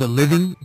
[0.00, 0.56] the Living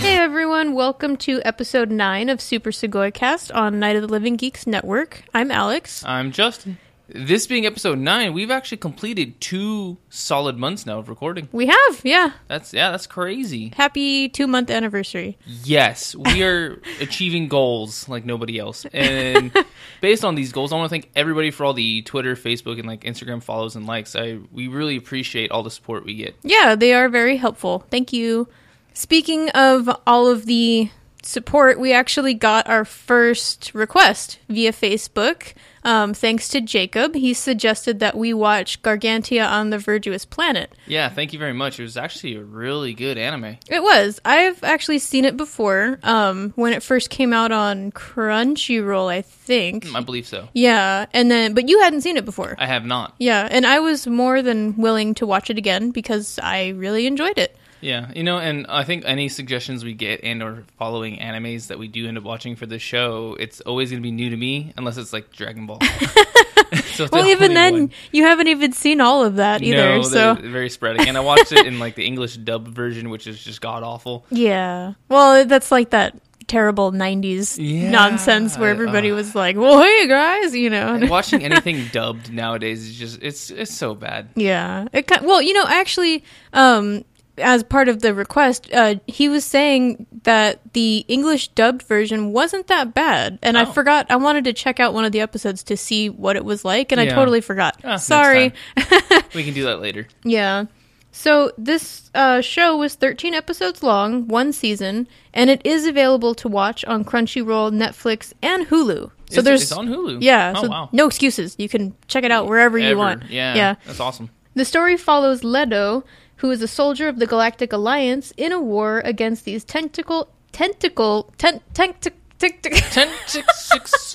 [0.00, 4.36] Hey everyone, welcome to episode 9 of Super Sugoi Cast on Night of the Living
[4.36, 5.22] Geeks Network.
[5.32, 6.04] I'm Alex.
[6.04, 6.78] I'm Justin.
[7.08, 11.48] This being episode nine, we've actually completed two solid months now of recording.
[11.52, 12.32] We have, yeah.
[12.48, 13.72] That's yeah, that's crazy.
[13.76, 15.38] Happy two month anniversary.
[15.46, 18.86] Yes, we are achieving goals like nobody else.
[18.92, 19.56] And
[20.00, 22.88] based on these goals, I want to thank everybody for all the Twitter, Facebook, and
[22.88, 24.16] like Instagram follows and likes.
[24.16, 26.34] I we really appreciate all the support we get.
[26.42, 27.84] Yeah, they are very helpful.
[27.88, 28.48] Thank you.
[28.94, 30.90] Speaking of all of the
[31.22, 35.54] support, we actually got our first request via Facebook.
[35.84, 37.14] Um, thanks to Jacob.
[37.14, 40.72] He suggested that we watch Gargantia on the Verdurous Planet.
[40.86, 41.78] Yeah, thank you very much.
[41.78, 43.58] It was actually a really good anime.
[43.68, 44.20] It was.
[44.24, 46.00] I've actually seen it before.
[46.02, 49.86] Um, when it first came out on Crunchyroll, I think.
[49.94, 50.48] I believe so.
[50.54, 52.56] Yeah, and then but you hadn't seen it before.
[52.58, 53.14] I have not.
[53.20, 57.38] yeah, and I was more than willing to watch it again because I really enjoyed
[57.38, 57.56] it.
[57.80, 61.78] Yeah, you know, and I think any suggestions we get and or following animes that
[61.78, 64.36] we do end up watching for the show, it's always going to be new to
[64.36, 65.80] me unless it's like Dragon Ball.
[66.94, 67.90] so Well, even then, one.
[68.12, 69.76] you haven't even seen all of that either.
[69.98, 71.08] no, so very spreading.
[71.08, 74.24] And I watched it in like the English dub version, which is just god awful.
[74.30, 79.16] yeah, well, that's like that terrible '90s Yeah, nonsense where everybody uh.
[79.16, 81.00] was like, "Well, hey guys," you know.
[81.08, 84.30] Watching anything dubbed nowadays is just it's it's so bad.
[84.34, 84.86] Yeah.
[84.92, 87.04] It well, you know, actually, um,
[87.38, 92.66] as part of the request, uh, he was saying that the English dubbed version wasn't
[92.68, 93.72] that bad, and I Oh.
[93.72, 94.06] forgot.
[94.10, 96.92] I wanted to check out one of the episodes to see what it was like,
[96.92, 97.78] and I totally forgot.
[97.84, 98.52] Ah, Sorry.
[99.34, 100.06] We can do that later.
[100.24, 100.64] Yeah.
[101.12, 106.48] So this uh, show was 13 episodes long, one season, and it is available to
[106.48, 109.10] watch on Crunchyroll, Netflix, and Hulu.
[109.10, 110.18] So Is it- there's it's on Hulu.
[110.22, 110.88] Yeah, Oh so wow.
[110.92, 111.54] no excuses.
[111.58, 113.30] You can check it out wherever you want.
[113.30, 113.54] Yeah.
[113.54, 113.74] Yeah.
[113.86, 114.30] That's awesome.
[114.54, 116.02] The story follows Ledo,
[116.36, 121.30] who is a soldier of the Galactic Alliance in a war against these tentacle tentacle
[121.38, 123.60] ten, tentac- tentac- Ten six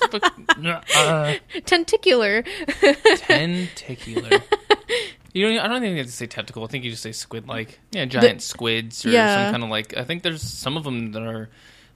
[0.96, 1.34] uh,
[1.64, 2.42] tentacular
[3.16, 4.30] tentacular.
[5.32, 5.58] You don't.
[5.58, 6.62] I don't think you have to say tentacle.
[6.64, 7.80] I think you just say squid like.
[7.90, 9.46] Yeah, giant squids or Yeah.
[9.46, 9.96] some kind of like.
[9.96, 11.48] I think there's some of them that are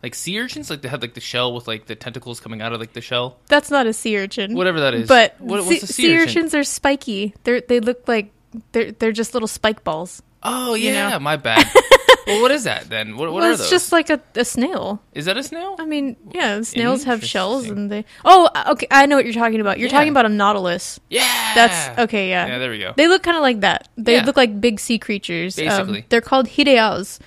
[0.03, 0.71] like sea urchins.
[0.71, 3.03] Like they have like the shell with like the tentacles coming out of like the
[3.03, 3.39] shell.
[3.49, 4.55] That's not a sea urchin.
[4.55, 5.07] Whatever that is.
[5.09, 6.29] But what, sea, what's the sea, sea urchin?
[6.29, 7.35] urchins are spiky.
[7.45, 8.33] They they look like
[8.73, 10.23] they're they're just little spike balls.
[10.43, 11.19] Oh you yeah, know?
[11.21, 11.67] my bad.
[12.27, 13.17] well, what is that then?
[13.17, 13.71] What, what well, are it's those?
[13.71, 15.03] just like a, a snail.
[15.13, 15.75] Is that a snail?
[15.79, 18.05] I mean, yeah, snails have shells and they.
[18.25, 19.79] Oh, okay, I know what you're talking about.
[19.79, 19.97] You're Yeah.
[19.97, 21.01] talking about a nautilus.
[21.11, 21.53] Yeah.
[21.55, 22.29] That's okay.
[22.29, 22.47] Yeah.
[22.47, 22.93] Yeah, there we go.
[22.97, 23.89] They look kind of like that.
[23.97, 24.25] They Yeah.
[24.25, 25.59] look like big sea creatures.
[25.59, 26.05] Um, Basically.
[26.11, 27.19] they're called Hideauze.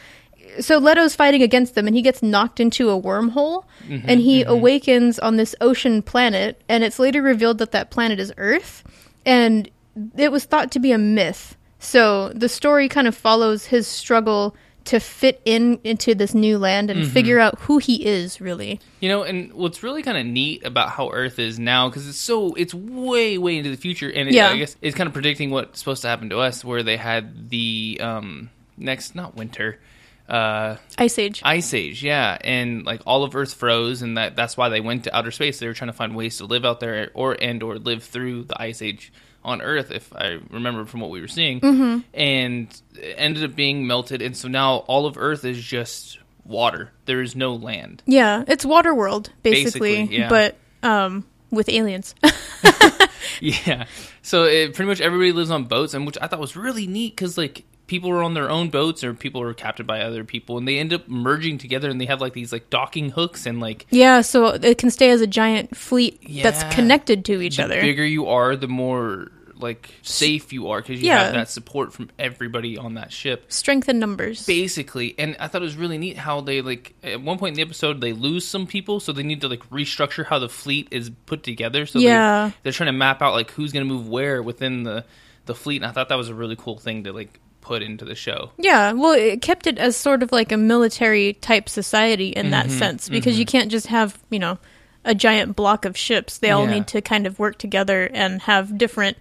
[0.61, 4.43] So Ledo's fighting against them, and he gets knocked into a wormhole, Mm-hmm, and he
[4.43, 6.61] awakens on this ocean planet.
[6.69, 8.83] And it's later revealed that that planet is Earth,
[9.25, 9.69] and
[10.17, 11.55] it was thought to be a myth.
[11.79, 14.55] So the story kind of follows his struggle
[14.85, 17.01] to fit in into this new land Mm-hmm.
[17.01, 18.79] and figure out who he is really.
[19.01, 22.17] You know, and what's really kind of neat about how Earth is now, because it's
[22.17, 24.49] so it's way way into the future, and it, Yeah.
[24.49, 27.49] I guess it's kind of predicting what's supposed to happen to us, where they had
[27.49, 29.79] the um next not winter,
[30.27, 31.41] uh Ice Age.
[31.43, 35.03] ice age, yeah, and like all of Earth froze, and that that's why they went
[35.03, 35.59] to outer space.
[35.59, 38.45] They were trying to find ways to live out there, or and or live through
[38.45, 39.11] the ice age
[39.43, 41.99] on Earth, if I remember from what we were seeing, mm-hmm.
[42.13, 46.91] and it ended up being melted, and so now all of Earth is just water.
[47.05, 48.03] There is no land.
[48.05, 50.29] Yeah, it's Waterworld basically, Basically, yeah.
[50.29, 52.15] but um, with aliens.
[53.41, 53.85] Yeah.
[54.21, 57.15] So it, pretty much everybody lives on boats, and which I thought was really neat
[57.15, 60.57] because like people are on their own boats or people are captured by other people,
[60.57, 63.59] and they end up merging together, and they have like these like docking hooks, and
[63.59, 67.75] like yeah, so it can stay as a giant fleet that's connected to each other.
[67.75, 71.21] the bigger you are, the more like safe you are because you Yeah.
[71.25, 73.51] have that support from everybody on that ship.
[73.51, 74.45] Strength in numbers.
[74.45, 77.55] Basically, and I thought it was really neat how they like at one point in
[77.57, 80.87] the episode they lose some people, so they need to like restructure how the fleet
[80.91, 81.85] is put together.
[81.85, 82.47] So Yeah.
[82.47, 85.03] they, they're trying to map out like who's going to move where within the
[85.45, 85.77] the fleet.
[85.81, 87.37] And I thought that was a really cool thing to like
[87.69, 88.51] put into the show.
[88.57, 92.51] Yeah, well, it kept it as sort of like a military type society in Mm-hmm,
[92.51, 94.57] that sense because you can't just have, you know,
[95.05, 96.39] a giant block of ships.
[96.39, 96.71] They all Yeah.
[96.75, 99.17] need to kind of work together and have different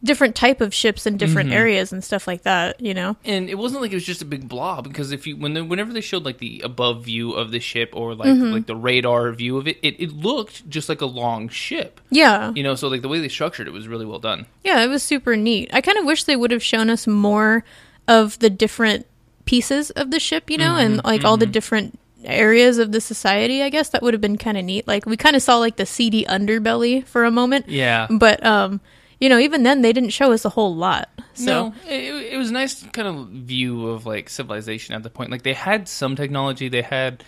[0.00, 1.58] different type of ships in different Mm-hmm.
[1.58, 3.16] areas and stuff like that, you know.
[3.24, 5.60] And it wasn't like it was just a big blob because if you when they,
[5.60, 8.52] whenever they showed like the above view of the ship or like Mm-hmm.
[8.52, 12.00] like the radar view of it, it, it looked just like a long ship.
[12.10, 12.52] Yeah.
[12.54, 14.46] You know, so like the way they structured it was really well done.
[14.62, 15.68] Yeah, it was super neat.
[15.72, 17.64] I kind of wish they would have shown us more
[18.08, 19.06] of the different
[19.44, 23.62] pieces of the ship, you know, and like all the different areas of the society.
[23.62, 24.88] I guess that would have been kind of neat.
[24.88, 28.08] Like we kind of saw like the seedy underbelly for a moment, Yeah.
[28.10, 28.80] but um,
[29.20, 31.08] you know, even then they didn't show us a whole lot.
[31.34, 35.10] So no, it, it was a nice kind of view of like civilization at the
[35.10, 35.30] point.
[35.30, 36.68] Like they had some technology.
[36.68, 37.22] They had,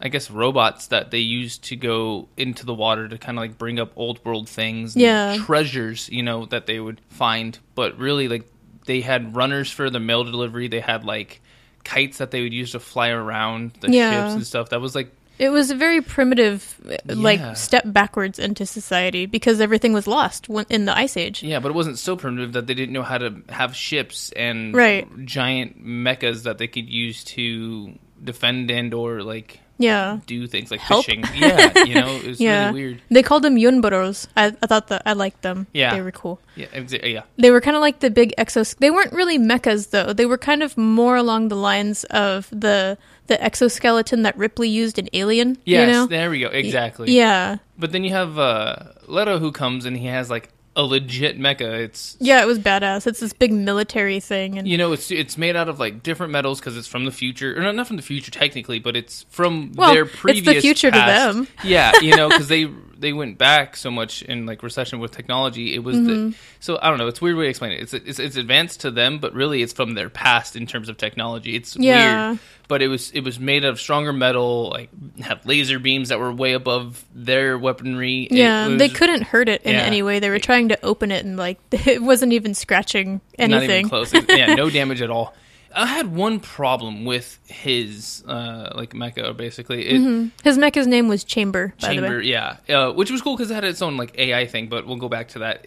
[0.00, 3.58] I guess, robots that they used to go into the water to kind of like
[3.58, 5.36] bring up old world things, Yeah.
[5.44, 7.58] treasures, you know, that they would find.
[7.74, 8.48] But really, like
[8.88, 10.66] they had runners for the mail delivery.
[10.66, 11.40] They had like
[11.84, 14.10] kites that they would use to fly around the Yeah.
[14.24, 14.70] ships and stuff.
[14.70, 17.14] That was like It was a very primitive, uh, Yeah.
[17.14, 21.44] like step backwards into society because everything was lost in the ice age.
[21.44, 24.74] Yeah, but it wasn't so primitive that they didn't know how to have ships and
[24.74, 25.06] Right.
[25.24, 27.92] giant mechas that they could use to
[28.24, 31.06] defend and or like Yeah, do things like Help.
[31.06, 31.24] fishing.
[31.34, 32.66] Yeah, you know, it was yeah.
[32.66, 33.02] really weird.
[33.10, 34.26] They called them Yunboros.
[34.36, 35.66] I, I thought that I liked them.
[35.72, 35.94] Yeah.
[35.94, 36.40] they were cool.
[36.56, 37.22] Yeah, exa- yeah.
[37.36, 38.76] They were kind of like the big exos.
[38.78, 40.12] They weren't really mechas though.
[40.12, 42.98] They were kind of more along the lines of the
[43.28, 45.58] the exoskeleton that Ripley used in Alien.
[45.64, 46.06] Yes, you know?
[46.06, 46.48] there we go.
[46.48, 47.12] Exactly.
[47.14, 48.76] Yeah, But then you have uh,
[49.06, 50.48] Ledo who comes and he has like
[50.78, 51.80] a legit mecha.
[51.80, 52.40] It's yeah.
[52.40, 53.06] It was badass.
[53.06, 56.32] It's this big military thing, and you know it's it's made out of like different
[56.32, 59.26] metals because it's from the future or not, not from the future technically, but it's
[59.28, 61.48] from Well, their it's the previous future to them.
[61.64, 65.74] Yeah, you know because they they went back so much in like recession with technology.
[65.74, 66.30] It was Mm-hmm.
[66.30, 67.06] the so I don't know.
[67.06, 67.80] It's a weird way to explain it.
[67.82, 70.96] It's it's it's advanced to them, but really it's from their past in terms of
[70.96, 71.54] technology.
[71.56, 72.30] It's Yeah.
[72.30, 72.38] weird.
[72.68, 74.90] But it was it was made out of stronger metal, like
[75.20, 78.28] had laser beams that were way above their weaponry.
[78.30, 79.82] Yeah, was they couldn't hurt it in yeah.
[79.82, 80.18] any way.
[80.20, 83.88] They were trying to open it, and like it wasn't even scratching Not even anything.
[83.88, 84.12] close.
[84.12, 85.34] yeah, no damage at all.
[85.74, 89.86] I had one problem with his uh like mecha basically.
[89.86, 91.74] It, His mecha's name was Chamber.
[91.80, 94.46] By the chamber, yeah, uh, which was cool because it had its own like AI
[94.46, 94.68] thing.
[94.68, 95.66] But we'll go back to that.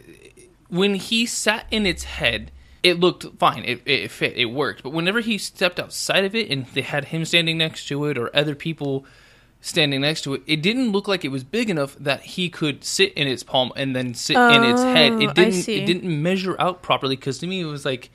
[0.69, 2.51] When he sat in its head,
[2.81, 3.63] it looked fine.
[3.65, 4.37] It, it fit.
[4.37, 4.83] It worked.
[4.83, 8.17] But whenever he stepped outside of it, and they had him standing next to it,
[8.17, 9.05] or other people
[9.59, 12.83] standing next to it, it didn't look like it was big enough that he could
[12.83, 15.11] sit in its palm and then sit in its head.
[15.11, 15.53] Oh, It didn't.
[15.53, 15.81] see.
[15.81, 18.09] It didn't measure out properly because to me it was like.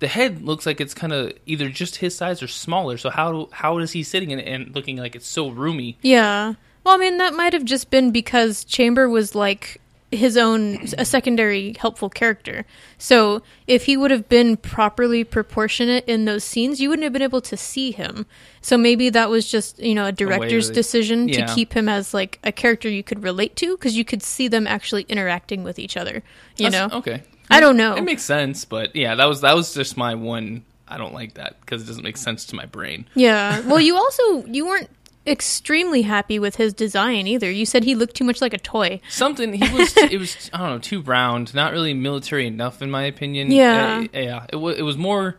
[0.00, 2.96] The head looks like it's kind of either just his size or smaller.
[2.98, 5.96] So how how is he sitting in it and looking like it's so roomy?
[6.02, 6.54] yeah.
[6.82, 9.80] Well, I mean, that might have just been because Chamber was like
[10.10, 12.64] his own a secondary helpful character.
[12.98, 17.22] So if he would have been properly proportionate in those scenes, you wouldn't have been
[17.22, 18.26] able to see him.
[18.60, 21.46] So maybe that was just you know a director's they- decision yeah.
[21.46, 24.48] to keep him as like a character you could relate to because you could see
[24.48, 26.22] them actually interacting with each other.
[26.56, 27.22] You That's- know, okay.
[27.50, 27.94] I don't know.
[27.96, 30.64] It makes sense, but yeah, that was that was just my one.
[30.88, 33.06] I don't like that because it doesn't make sense to my brain.
[33.14, 33.60] Yeah.
[33.66, 34.90] Well, you also you weren't
[35.26, 37.50] extremely happy with his design either.
[37.50, 39.00] You said he looked too much like a toy.
[39.08, 42.90] Something he was it was I don't know too round, not really military enough in
[42.90, 43.50] my opinion.
[43.50, 44.06] Yeah.
[44.12, 44.46] Uh, yeah.
[44.48, 45.36] It was it was more.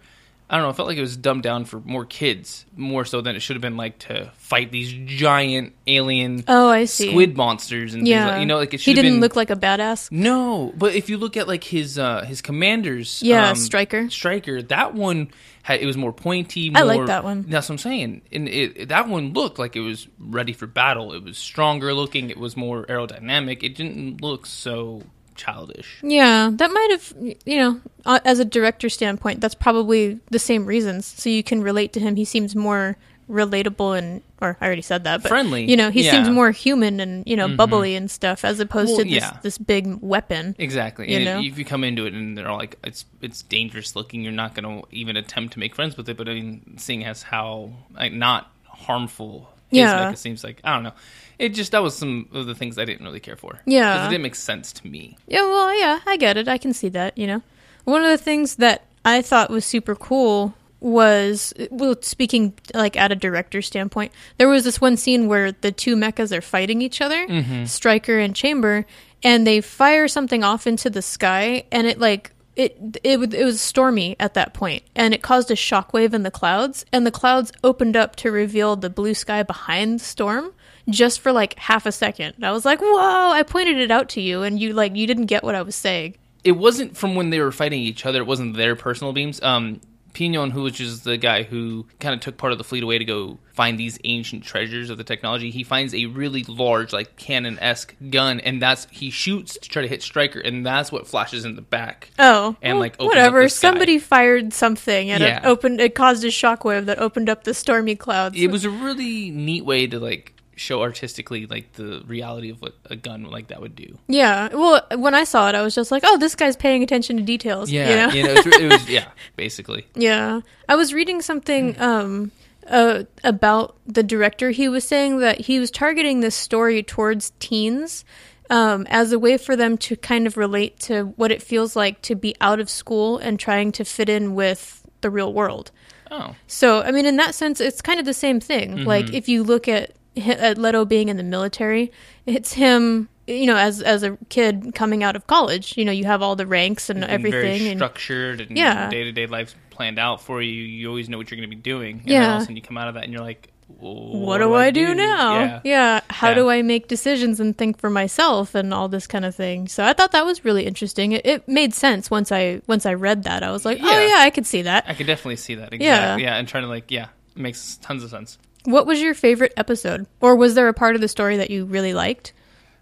[0.51, 0.69] I don't know.
[0.71, 3.56] It felt like it was dumbed down for more kids, more so than it should
[3.56, 7.07] have been like to fight these giant alien Oh, I see.
[7.07, 8.24] squid monsters and Yeah.
[8.25, 10.12] things like you know like it he should have didn't been look like a badass.
[10.12, 14.09] No, but if you look at like his uh his commanders, Yeah, um, Stryker.
[14.09, 15.30] Striker, that one
[15.63, 16.69] had it was more pointy.
[16.69, 17.45] More, I like that one.
[17.48, 21.13] That's what I'm saying, and it, that one looked like it was ready for battle.
[21.13, 22.30] It was stronger looking.
[22.30, 23.63] It was more aerodynamic.
[23.63, 25.03] It didn't look so
[25.36, 26.00] childish.
[26.04, 27.13] Yeah, that might have
[27.45, 31.05] you know, uh, as a director standpoint, that's probably the same reasons.
[31.05, 32.15] So you can relate to him.
[32.15, 32.98] He seems more
[33.29, 36.12] relatable and or I already said that, but Friendly, You know, he yeah.
[36.12, 39.38] seems more human and you know bubbly and stuff as opposed Well, to this yeah.
[39.41, 40.55] this big weapon.
[40.60, 41.10] Exactly.
[41.12, 41.39] You and know?
[41.41, 44.55] if you come into it and they're all like, it's it's dangerous looking, you're not
[44.55, 46.17] going to even attempt to make friends with it.
[46.17, 50.12] But I mean, seeing as how like not harmful Yeah.
[50.12, 50.94] mecha seems like, I don't know.
[51.40, 53.60] It just that was some of the things I didn't really care for.
[53.66, 53.98] Yeah.
[53.98, 55.18] 'Cause it didn't make sense to me.
[55.28, 56.48] Yeah, well, yeah, I get it.
[56.48, 57.42] I can see that, you know.
[57.86, 63.12] One of the things that I thought was super cool was well speaking like at
[63.12, 67.01] a director standpoint there was this one scene where the two mechas are fighting each
[67.01, 67.66] other mm-hmm.
[67.66, 68.84] striker and chamber
[69.22, 73.62] and they fire something off into the sky and it like it it, it was
[73.62, 77.51] stormy at that point and it caused a shockwave in the clouds and the clouds
[77.63, 80.53] opened up to reveal the blue sky behind the storm
[80.89, 84.22] just for like half a second i was like whoa i pointed it out to
[84.22, 87.29] you and you like you didn't get what i was saying it wasn't from when
[87.29, 88.20] they were fighting each other.
[88.20, 89.41] It wasn't their personal beams.
[89.41, 89.79] Um,
[90.13, 92.98] Pinion, who which is the guy who kind of took part of the fleet away
[92.98, 97.15] to go find these ancient treasures of the technology, he finds a really large, like
[97.18, 101.08] cannon esque gun, and that's he shoots to try to hit Striker, and that's what
[101.08, 102.10] flashes in the back.
[102.18, 103.50] Oh, And, well, like, opens up whatever.
[103.50, 105.38] Somebody fired something, and Yeah.
[105.39, 105.80] it opened.
[105.82, 108.36] It caused a shockwave that opened up the stormy clouds.
[108.38, 112.75] It was a really neat way to like show artistically like the reality of what
[112.86, 113.98] a gun like that would do.
[114.08, 114.50] yeah.
[114.53, 117.24] Well, when I saw it, I was just like, "Oh, this guy's paying attention to
[117.24, 118.13] details." Yeah, you know?
[118.13, 119.86] you know, it was, it was yeah, basically.
[119.96, 120.41] yeah.
[120.70, 121.80] I was reading something.
[121.82, 122.32] Um,
[122.68, 124.51] uh, about the director.
[124.51, 128.06] He was saying that he was targeting this story towards teens
[128.51, 132.01] um, as a way for them to kind of relate to what it feels like
[132.03, 135.72] to be out of school and trying to fit in with the real world.
[136.12, 138.86] Oh, So, I mean, in that sense, it's kind of the same thing.
[138.86, 141.91] Like, if you look at Uh, Ledo being in the military,
[142.25, 145.77] it's him, you know, as as a kid coming out of college.
[145.77, 148.89] You know, you have all the ranks and everything, very and structured and Yeah.
[148.89, 150.51] day to day life's planned out for you.
[150.51, 152.00] You always know what you're going to be doing.
[152.00, 152.20] And Yeah.
[152.20, 153.48] then all of a sudden you come out of that and you're like,
[153.80, 155.62] what do I do now?
[155.63, 156.01] Yeah.
[156.10, 156.34] How Yeah.
[156.36, 159.70] do I make decisions and think for myself and all this kind of thing?
[159.70, 161.13] So I thought that was really interesting.
[161.13, 163.44] It, it made sense once I once I read that.
[163.44, 164.08] I was like, oh Yeah.
[164.08, 164.84] yeah, I could see that.
[164.89, 165.72] I could definitely see that.
[165.74, 165.86] Exactly.
[165.86, 166.18] Yeah.
[166.18, 166.36] Yeah.
[166.38, 168.38] And trying to like, yeah, it makes tons of sense.
[168.65, 171.65] What was your favorite episode, or was there a part of the story that you
[171.65, 172.34] really liked?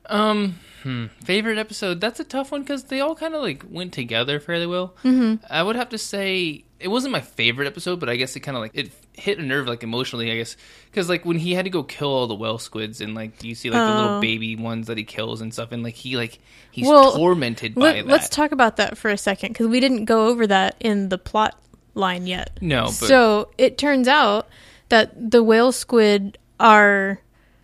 [0.08, 2.02] Um, hmm, favorite episode?
[2.02, 4.96] That's a tough one because they all kind of like went together fairly well.
[5.04, 5.44] Mm-hmm.
[5.50, 8.58] I would have to say it wasn't my favorite episode, but I guess it kind
[8.58, 10.32] of like it hit a nerve like emotionally.
[10.32, 10.58] I guess
[10.90, 13.56] because like when he had to go kill all the whale squids and like you
[13.56, 14.22] see like the little Oh.
[14.22, 16.40] baby ones that he kills and stuff, and like he like
[16.72, 18.08] he's Well, tormented by Let, that.
[18.08, 21.18] let's talk about that for a second because we didn't go over that in the
[21.18, 21.58] plot
[21.94, 22.58] line yet.
[22.62, 24.48] no, but So it turns out
[24.90, 27.20] that the whale squid are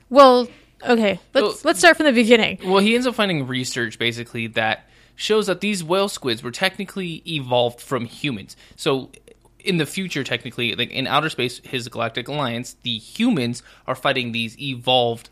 [0.10, 0.48] well.
[0.88, 2.60] Okay, let's Well- let's start from the beginning.
[2.64, 7.24] Well, he ends up finding research basically that shows that these whale squids were technically
[7.28, 8.56] evolved from humans.
[8.76, 9.12] So
[9.60, 14.32] in the future, technically, like in outer space, his galactic alliance, the humans are fighting
[14.32, 15.30] these evolved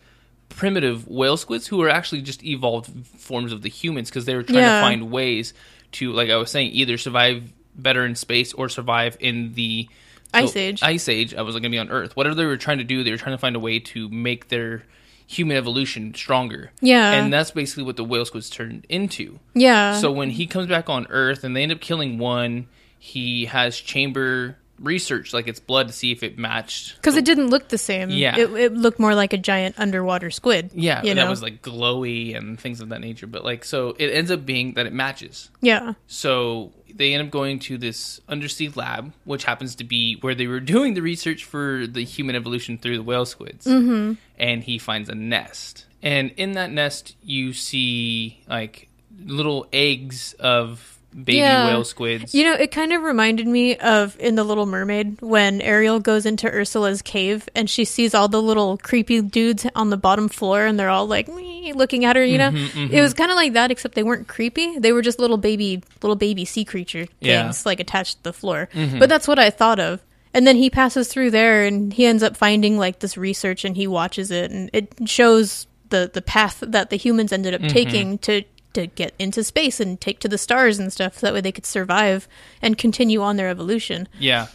[0.50, 4.44] primitive whale squids who are actually just evolved forms of the humans because they were
[4.44, 4.80] trying Yeah.
[4.80, 5.54] to find ways
[5.94, 9.88] to, like I was saying, either survive better in space or survive in the
[10.34, 10.84] Ice Age.
[10.84, 11.34] Ice Age.
[11.36, 12.16] I was going to be on Earth.
[12.16, 14.50] Whatever they were trying to do, they were trying to find a way to make
[14.50, 14.84] their
[15.25, 16.72] human evolution stronger.
[16.82, 17.12] Yeah.
[17.13, 19.40] and that's basically what the whale squids turned into.
[19.54, 20.00] Yeah.
[20.00, 22.68] So when he comes back on Earth and they end up killing one,
[23.00, 26.96] he has Chamber research like its blood to see if it matched.
[26.98, 28.10] because it didn't look the same.
[28.10, 28.38] Yeah.
[28.38, 30.72] it, it looked more like a giant underwater squid.
[30.74, 31.24] Yeah, you and know.
[31.25, 33.27] that was like glowy and things of that nature.
[33.27, 35.50] But like, so it ends up being that it matches.
[35.62, 40.36] yeah, So they end up going to this undersea lab, which happens to be where
[40.36, 43.65] they were doing the research for the human evolution through the whale squids.
[43.65, 44.13] Mm-hmm.
[44.38, 45.86] And he finds a nest.
[46.01, 48.89] And in that nest, you see like
[49.25, 51.67] little eggs of baby Yeah.
[51.67, 52.34] whale squids.
[52.34, 56.25] You know, it kind of reminded me of in The Little Mermaid when Ariel goes
[56.25, 60.65] into Ursula's cave and she sees all the little creepy dudes on the bottom floor
[60.65, 62.24] and they're all like looking at her.
[62.25, 64.77] You know, Mm-hmm, it was kind of like that, except they weren't creepy.
[64.79, 67.50] They were just little baby, little baby sea creature things Yeah.
[67.50, 67.67] Mm-hmm.
[67.70, 68.70] like attached to the floor.
[69.00, 70.01] But that's what I thought of.
[70.36, 73.75] And then he passes through there and he ends up finding like this research and
[73.77, 77.67] he watches it and it shows the the path that the humans ended up Mm-hmm.
[77.70, 78.41] taking to
[78.74, 81.51] to get into space and take to the stars and stuff so that way they
[81.51, 82.27] could survive
[82.62, 84.08] and continue on their evolution.
[84.20, 84.48] Yeah.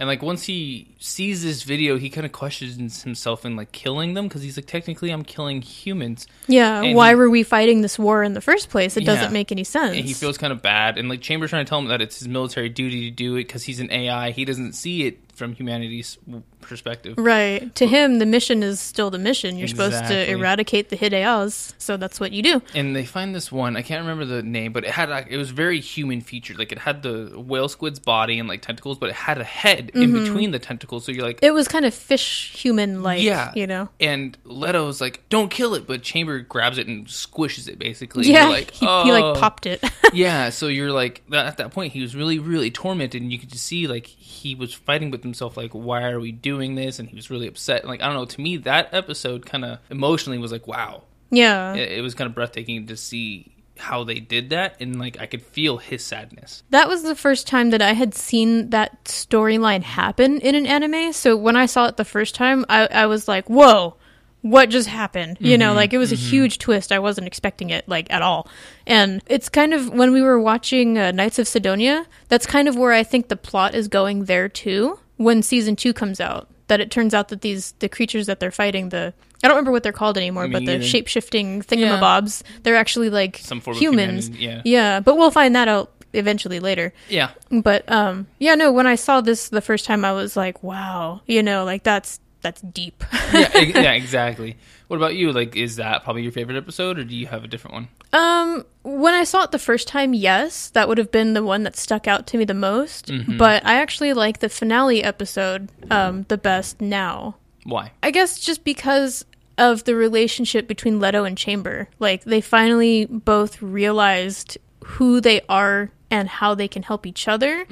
[0.00, 4.14] And like once he sees this video, he kind of questions himself in like killing
[4.14, 6.28] them because he's like, technically, I'm killing humans.
[6.46, 8.96] Yeah, And why he- were we fighting this war in the first place?
[8.96, 9.14] It Yeah.
[9.16, 9.96] doesn't make any sense.
[9.96, 10.98] And he feels kind of bad.
[10.98, 13.48] And like Chambers trying to tell him that it's his military duty to do it
[13.48, 14.30] because he's an AI.
[14.30, 16.18] He doesn't see it from humanity's
[16.60, 17.14] perspective.
[17.16, 17.74] Right.
[17.76, 19.56] To him, the mission is still the mission.
[19.56, 22.62] You're supposed to eradicate the Hideauze, so that's what you do.
[22.74, 23.76] And they find this one.
[23.76, 26.58] I can't remember the name, but it had like, it was very human featured.
[26.58, 29.90] Like it had the whale squid's body and like tentacles, but it had a head
[29.94, 31.04] in between the tentacles.
[31.06, 31.46] So you're like, Mm-hmm.
[31.46, 33.88] It was kind of fish human like, yeah, you know.
[34.00, 38.26] And Ledo's like, don't kill it, but Chamber grabs it and squishes it basically.
[38.26, 39.82] Yeah, you're like, he, he "Oh." like popped it.
[40.12, 43.50] yeah, so you're like at that point he was really really tormented and you could
[43.50, 47.08] just see like he was fighting with himself like why are we doing this and
[47.08, 47.84] he was really upset.
[47.84, 51.04] Like I don't know, to me that episode kind of emotionally was like wow.
[51.30, 51.74] yeah.
[51.74, 55.26] It, it was kind of breathtaking to see how they did that and like I
[55.26, 56.64] could feel his sadness.
[56.70, 61.12] That was the first time that I had seen that storyline happen in an anime.
[61.12, 63.94] So when I saw it the first time, I, I was like, whoa,
[64.42, 65.36] what just happened?
[65.40, 66.90] You Mm-hmm, know, like it was a huge twist.
[66.90, 68.48] I wasn't expecting it, like, at all.
[68.86, 72.76] And it's kind of when we were watching uh, Knights of Sidonia, that's kind of
[72.76, 76.48] where I think the plot is going there too when season two comes out.
[76.68, 79.70] That it turns out that these, the creatures that they're fighting, the, I don't remember
[79.70, 80.84] what they're called anymore, Me but the either.
[80.84, 84.28] shape shifting thingamabobs, they're actually like Some form of humans.
[84.28, 86.92] humanity, yeah, but we'll find that out eventually later.
[87.08, 87.30] Yeah.
[87.50, 91.22] But um yeah, no, when I saw this the first time I was like, wow,
[91.26, 93.02] you know, like that's that's deep.
[93.32, 94.56] yeah, ex- yeah, exactly.
[94.88, 95.32] What about you?
[95.32, 97.88] Like is that probably your favorite episode or do you have a different one?
[98.12, 101.62] um when I saw it the first time, yes, that would have been the one
[101.64, 106.24] that stuck out to me the most, but I actually like the finale episode um
[106.28, 107.36] the best now.
[107.64, 107.92] Why?
[108.02, 109.24] I guess just because
[109.58, 111.88] of the relationship between Ledo and Chamber.
[111.98, 117.66] Like they finally both realized who they are and how they can help each other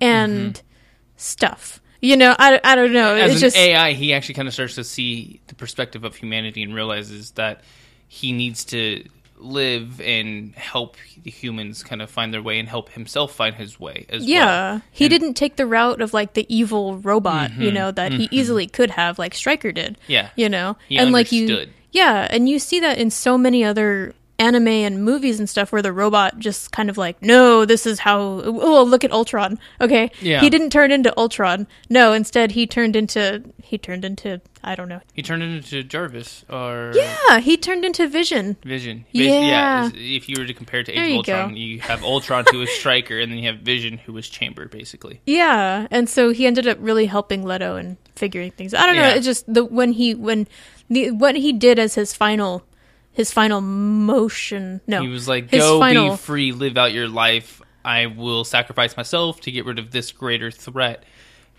[0.00, 0.62] and
[1.16, 1.81] stuff.
[2.02, 3.14] You know, I, I don't know.
[3.14, 6.14] as it's an just AI, he actually kind of starts to see the perspective of
[6.16, 7.62] humanity and realizes that
[8.08, 12.90] he needs to live and help the humans kind of find their way and help
[12.90, 14.44] himself find his way as yeah.
[14.74, 14.82] well.
[14.92, 18.12] He And- didn't take the route of like the evil robot, you Mhm, know, that
[18.12, 19.96] he easily could have, like Striker did.
[20.06, 20.28] Yeah.
[20.36, 24.14] You know, He and like you, yeah, and you see that in so many other
[24.42, 28.00] anime and movies and stuff where the robot just kind of like, no, this is
[28.00, 28.18] how.
[28.44, 29.58] Oh, look at Ultron.
[29.80, 30.40] Okay, Yeah.
[30.40, 31.66] he didn't turn into Ultron.
[31.88, 35.00] No, instead he turned into he turned into I don't know.
[35.12, 38.56] He turned into Jarvis or Yeah, he turned into Vision.
[38.64, 39.04] Vision.
[39.12, 39.86] Yeah.
[39.86, 41.54] is- If you were to compare it to Age of Ultron, go.
[41.56, 45.20] you have Ultron who is Striker, and then you have Vision who is Chamber, basically.
[45.26, 48.72] Yeah, and so he ended up really helping Ledo and figuring things.
[48.74, 49.02] I don't know.
[49.02, 49.14] Yeah.
[49.14, 50.46] It's just the when he when
[50.88, 52.62] the what he did as his final
[53.12, 54.80] his final motion.
[54.86, 57.60] No, He was like, "Go final- be free, live out your life.
[57.84, 61.04] I will sacrifice myself to get rid of this greater threat."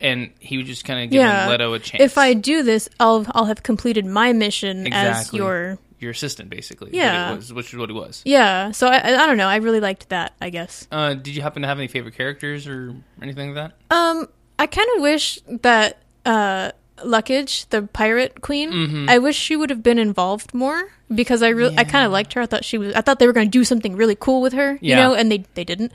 [0.02, 1.48] And he was just kind of giving yeah.
[1.48, 2.04] Ledo a chance.
[2.04, 6.90] If I do this, I'll I'll have completed my mission as your your assistant, basically,
[6.94, 7.34] Yeah.
[7.36, 8.22] was, which is what it was.
[8.26, 8.72] yeah.
[8.72, 9.48] So I I I don't know.
[9.48, 10.34] I really liked that.
[10.42, 10.88] I guess.
[10.92, 13.96] Uh, did you happen to have any favorite characters or anything like that?
[13.96, 14.28] Um,
[14.60, 16.72] I kind of wish that uh,
[17.06, 19.10] Lukkage, the pirate queen, Mm-hmm.
[19.10, 22.34] I wish she would have been involved more because I really, I kind of liked
[22.34, 22.42] her.
[22.42, 24.54] I thought she was, I thought they were going to do something really cool with
[24.54, 25.92] her, you know, and they they didn't.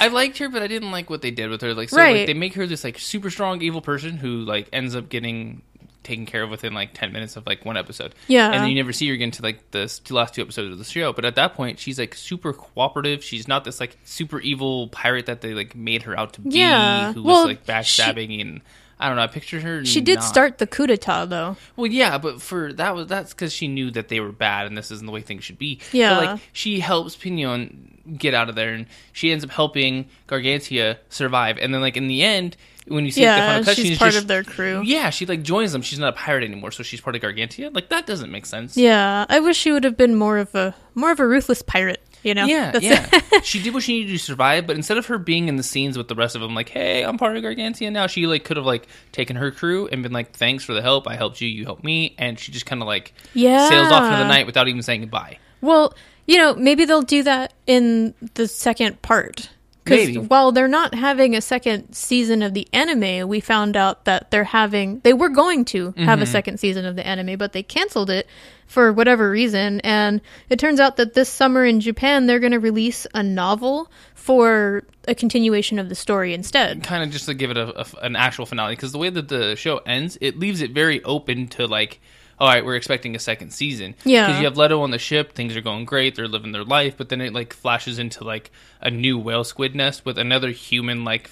[0.00, 1.74] I liked her, but I didn't like what they did with her.
[1.74, 2.16] Like, so Right.
[2.18, 5.62] like, they make her this like super strong evil person who like ends up getting
[6.02, 8.14] taken care of within like ten minutes of like one episode.
[8.26, 8.46] Yeah.
[8.50, 10.78] and then you never see her again to like the two last two episodes of
[10.78, 11.12] the show.
[11.12, 13.22] But at that point, she's like super cooperative.
[13.22, 16.58] She's not this like super evil pirate that they like made her out to be.
[16.58, 17.12] Yeah.
[17.12, 18.60] who Well, was like backstabbing and.
[19.00, 19.22] I don't know.
[19.22, 19.84] I pictured her.
[19.84, 21.56] She did not- start the coup d'état though.
[21.76, 24.76] Well, yeah, but for that was that's because she knew that they were bad and
[24.76, 25.80] this isn't the way things should be.
[25.92, 26.14] Yeah.
[26.14, 30.98] but like she helps Pinion get out of there, and she ends up helping Gargantia
[31.08, 31.58] survive.
[31.58, 32.56] And then like in the end,
[32.88, 34.82] when you see like, the final cut, she's part of their crew.
[34.84, 35.82] Yeah, she like joins them.
[35.82, 37.74] She's not a pirate anymore, so she's part of Gargantia.
[37.74, 38.76] Like that doesn't make sense.
[38.76, 42.02] Yeah, I wish she would have been more of a more of a ruthless pirate.
[42.22, 42.44] You know?
[42.46, 43.40] Yeah, That's yeah.
[43.42, 45.96] she did what she needed to survive, but instead of her being in the scenes
[45.96, 48.56] with the rest of them, like, "Hey, I'm part of Gargantia now," she like could
[48.58, 51.08] have like taken her crew and been like, "Thanks for the help.
[51.08, 51.48] I helped you.
[51.48, 53.68] You helped me," and she just kind of like Yeah.
[53.68, 55.38] sails off into the night without even saying goodbye.
[55.62, 55.94] Well,
[56.26, 59.48] you know, maybe they'll do that in the second part.
[59.90, 64.30] Because while they're not having a second season of the anime, we found out that
[64.30, 66.22] they're having, they were going to have Mm-hmm.
[66.22, 68.26] a second season of the anime, but they canceled it
[68.66, 69.80] for whatever reason.
[69.80, 73.90] And it turns out that this summer in Japan, they're going to release a novel
[74.14, 76.82] for a continuation of the story instead.
[76.84, 79.28] kind of just to give it a, a- an actual finale because the way that
[79.28, 82.00] the show ends it leaves it very open to like
[82.40, 84.26] all right we're expecting a second season Yeah.
[84.26, 86.94] because you have ledo on the ship things are going great they're living their life
[86.96, 88.50] but then it like flashes into like
[88.80, 91.30] a new whale squid nest with another human like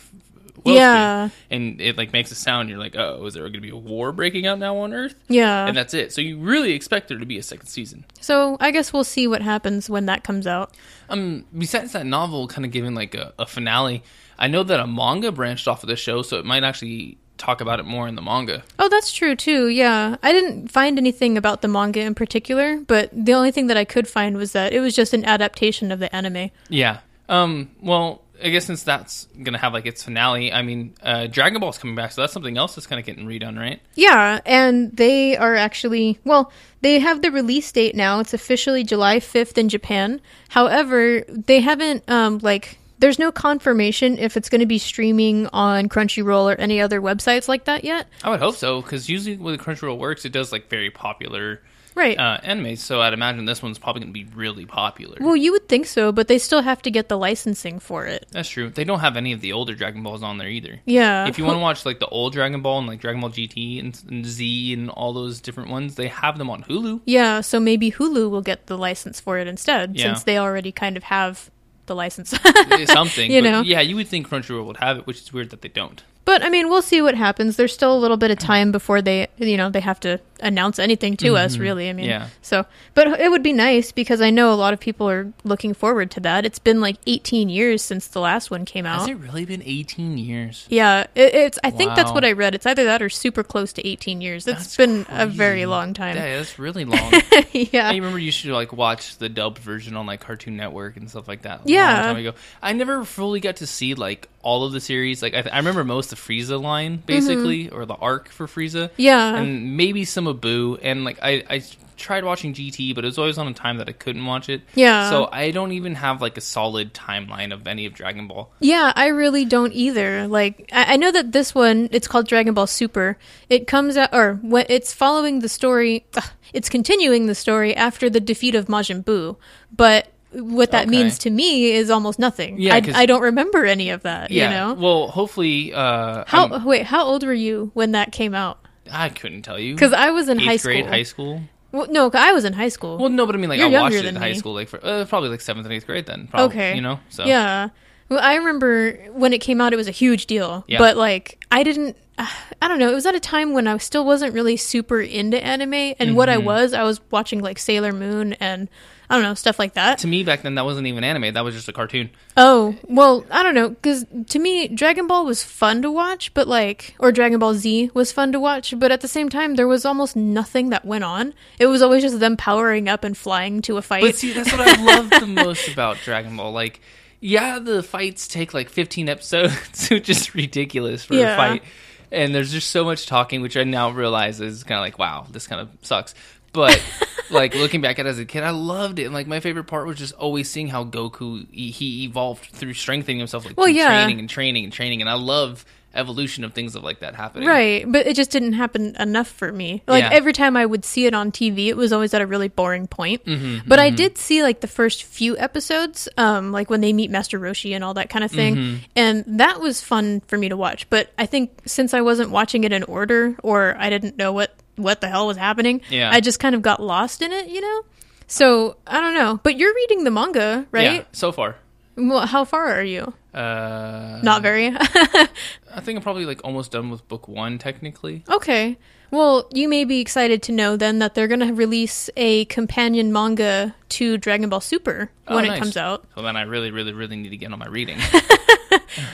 [0.64, 1.28] Yeah.
[1.28, 3.70] squid and it like makes a sound you're like oh is there going to be
[3.70, 5.66] a war breaking out now on earth Yeah.
[5.66, 8.70] and that's it so you really expect there to be a second season so I
[8.70, 10.74] guess we'll see what happens when that comes out.
[11.08, 14.02] um besides that novel kind of giving like a, a finale
[14.38, 17.60] i know that a manga branched off of the show so it might actually talk
[17.60, 19.68] about it more in the manga Oh, that's true too.
[19.68, 20.16] Yeah.
[20.22, 23.84] I didn't find anything about the manga in particular, but the only thing that I
[23.84, 26.50] could find was that it was just an adaptation of the anime.
[26.68, 26.98] Yeah.
[27.28, 27.70] Um.
[27.82, 31.76] Well, I guess since that's gonna have like its finale, I mean, uh, Dragon Ball's
[31.78, 33.80] coming back, so that's something else that's kind of getting redone, right?
[33.96, 38.20] Yeah, and they are actually, well, they have the release date now.
[38.20, 40.20] It's officially July 5th in Japan.
[40.50, 45.88] However, they haven't um like there's no confirmation if it's going to be streaming on
[45.88, 48.06] Crunchyroll or any other websites like that yet.
[48.24, 51.60] I would hope so, because usually when Crunchyroll works, it does like very popular
[51.94, 52.16] Right.
[52.16, 52.78] uh, animes.
[52.78, 55.16] So I'd imagine this one's probably gonna be really popular.
[55.20, 58.24] well, you would think so, but they still have to get the licensing for it.
[58.30, 58.70] that's true.
[58.70, 60.80] They don't have any of the older Dragon Balls on there either.
[60.84, 61.26] Yeah.
[61.26, 63.80] If you want to watch like the old Dragon Ball and like Dragon Ball GT
[63.80, 67.00] and, and Z and all those different ones, they have them on Hulu.
[67.04, 70.04] Yeah, so maybe Hulu will get the license for it instead, Yeah.
[70.04, 71.50] since they already kind of have
[71.88, 72.30] the license.
[72.86, 73.62] Something, You but know.
[73.62, 76.02] Yeah, you would think Crunchyroll would have it, which is weird that they don't.
[76.28, 77.56] But I mean, we'll see what happens.
[77.56, 80.78] There's still a little bit of time before they, you know, they have to announce
[80.78, 81.56] anything to us.
[81.56, 82.10] Really, I mean, Mm-hmm.
[82.10, 82.28] Yeah.
[82.42, 85.72] So, but it would be nice because I know a lot of people are looking
[85.72, 86.44] forward to that.
[86.44, 89.00] It's been like 18 years since the last one came out.
[89.00, 90.66] Has it really been 18 years?
[90.68, 91.58] Yeah, it, it's.
[91.64, 92.54] I think that's what I read.
[92.54, 94.46] It's either that or super close to 18 years.
[94.46, 96.14] It's That's been a very long time.
[96.14, 97.12] Yeah, that's really long.
[97.52, 97.88] yeah.
[97.88, 101.08] I remember you used to like watch the dubbed version on like Cartoon Network and
[101.08, 101.62] stuff like that.
[101.64, 102.02] Yeah.
[102.02, 102.34] time ago.
[102.62, 105.22] I never fully got to see like all of the series.
[105.22, 108.88] Like I, th- I remember most of Frieza line basically, or the arc for Frieza.
[108.88, 109.02] Mm-hmm.
[109.02, 109.36] Yeah.
[109.36, 110.78] and maybe some of Buu.
[110.82, 111.62] And like I, I
[111.98, 114.62] tried watching GT, but it was always on a time that I couldn't watch it.
[114.74, 115.10] Yeah.
[115.10, 118.50] So I don't even have like a solid timeline of any of Dragon Ball.
[118.60, 120.26] Yeah, I really don't either.
[120.28, 123.18] Like, I, I know that this one, it's called Dragon Ball Super.
[123.50, 128.20] It comes out, or it's following the story, ugh, it's continuing the story after the
[128.20, 129.36] defeat of Majin Buu.
[129.74, 130.90] But what that Okay.
[130.90, 132.60] means to me is almost nothing.
[132.60, 134.30] Yeah, I, I don't remember any of that.
[134.30, 134.44] Yeah.
[134.44, 134.80] You know.
[134.80, 135.72] Well, hopefully.
[135.72, 136.84] Uh, How I'm- wait?
[136.86, 138.58] How old were you when that came out?
[138.90, 139.74] I couldn't tell you.
[139.74, 140.72] Because I was in eighth high school.
[140.72, 141.42] grade, high school.
[141.72, 142.96] Well, no, I was in high school.
[142.96, 144.38] Well, no, but I mean, like You're I watched it in high me.
[144.38, 146.06] school, like for uh, probably like seventh and eighth grade.
[146.06, 146.74] Then, probably, okay.
[146.74, 146.98] you know.
[147.10, 147.68] So Yeah.
[148.08, 150.64] Well, I remember when it came out, it was a huge deal.
[150.66, 150.78] Yeah.
[150.78, 151.96] But like, I didn't.
[152.18, 152.90] I don't know.
[152.90, 156.30] It was at a time when I still wasn't really super into anime, and what
[156.30, 156.40] Mm-hmm.
[156.40, 158.68] I was, I was watching like Sailor Moon and
[159.10, 159.98] I don't know stuff like that.
[160.00, 161.32] to me back then, that wasn't even anime.
[161.32, 162.10] That was just a cartoon.
[162.36, 166.46] Oh well, I don't know because to me, Dragon Ball was fun to watch, but
[166.46, 169.66] like, or Dragon Ball Z was fun to watch, but at the same time, there
[169.66, 171.32] was almost nothing that went on.
[171.58, 174.02] It was always just them powering up and flying to a fight.
[174.02, 176.52] But see, that's what I love the most about Dragon Ball.
[176.52, 176.80] Like,
[177.20, 181.32] yeah, the fights take like 15 episodes, which is ridiculous for Yeah.
[181.32, 181.62] a fight.
[182.10, 185.26] And there's just so much talking, which I now realize is kind of like, wow,
[185.30, 186.14] this kind of sucks.
[186.52, 186.82] But
[187.30, 189.04] like looking back at it as a kid, I loved it.
[189.04, 192.74] And like my favorite part was just always seeing how Goku he, he evolved through
[192.74, 193.88] strengthening himself, like Well, yeah.
[194.04, 195.00] training and training and training.
[195.00, 197.48] And I love evolution of things of like that happening.
[197.48, 199.82] Right, but it just didn't happen enough for me.
[199.86, 200.10] Like Yeah.
[200.12, 202.86] every time I would see it on TV, it was always at a really boring
[202.86, 203.24] point.
[203.24, 207.10] Mm-hmm, but I did see like the first few episodes, um, like when they meet
[207.10, 208.76] Master Roshi and all that kind of thing, Mm-hmm.
[208.96, 210.88] and that was fun for me to watch.
[210.90, 214.54] But I think since I wasn't watching it in order, or I didn't know what
[214.78, 216.10] what the hell was happening, Yeah.
[216.10, 217.82] I just kind of got lost in it, you know.
[218.26, 219.40] So I don't know.
[219.42, 220.92] But you're reading the manga, right?
[221.00, 221.56] Yeah, so far.
[221.96, 223.12] Well, how far are you?
[223.34, 224.68] Uh, Not very.
[224.76, 228.22] I think I'm probably like almost done with book one, technically.
[228.28, 228.78] Okay.
[229.10, 233.12] Well, you may be excited to know then that they're going to release a companion
[233.12, 236.04] manga to Dragon Ball Super when Oh, it comes out.
[236.14, 237.98] So then I really, really, really need to get on my reading.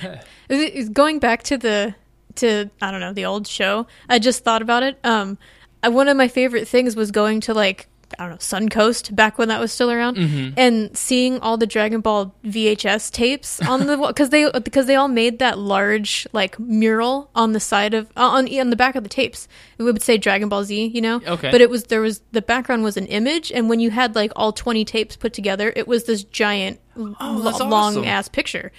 [0.49, 1.95] Is Going back to the
[2.37, 4.99] to I don't know the old show, I just thought about it.
[5.05, 5.39] Um,
[5.83, 9.39] I, one of my favorite things was going to like I don't know Suncoast back
[9.39, 10.55] when that was still around, Mm-hmm.
[10.57, 15.09] and seeing all the Dragon Ball VHS tapes on the because they because they all
[15.09, 19.03] made that large like mural on the side of uh, on on the back of
[19.03, 19.49] the tapes.
[19.79, 21.21] It would say Dragon Ball Z, you know.
[21.27, 21.51] Okay.
[21.51, 24.31] But it was there was the background was an image, and when you had like
[24.37, 27.71] all twenty tapes put together, it was this giant Oh, that's awesome.
[27.71, 28.71] long ass picture.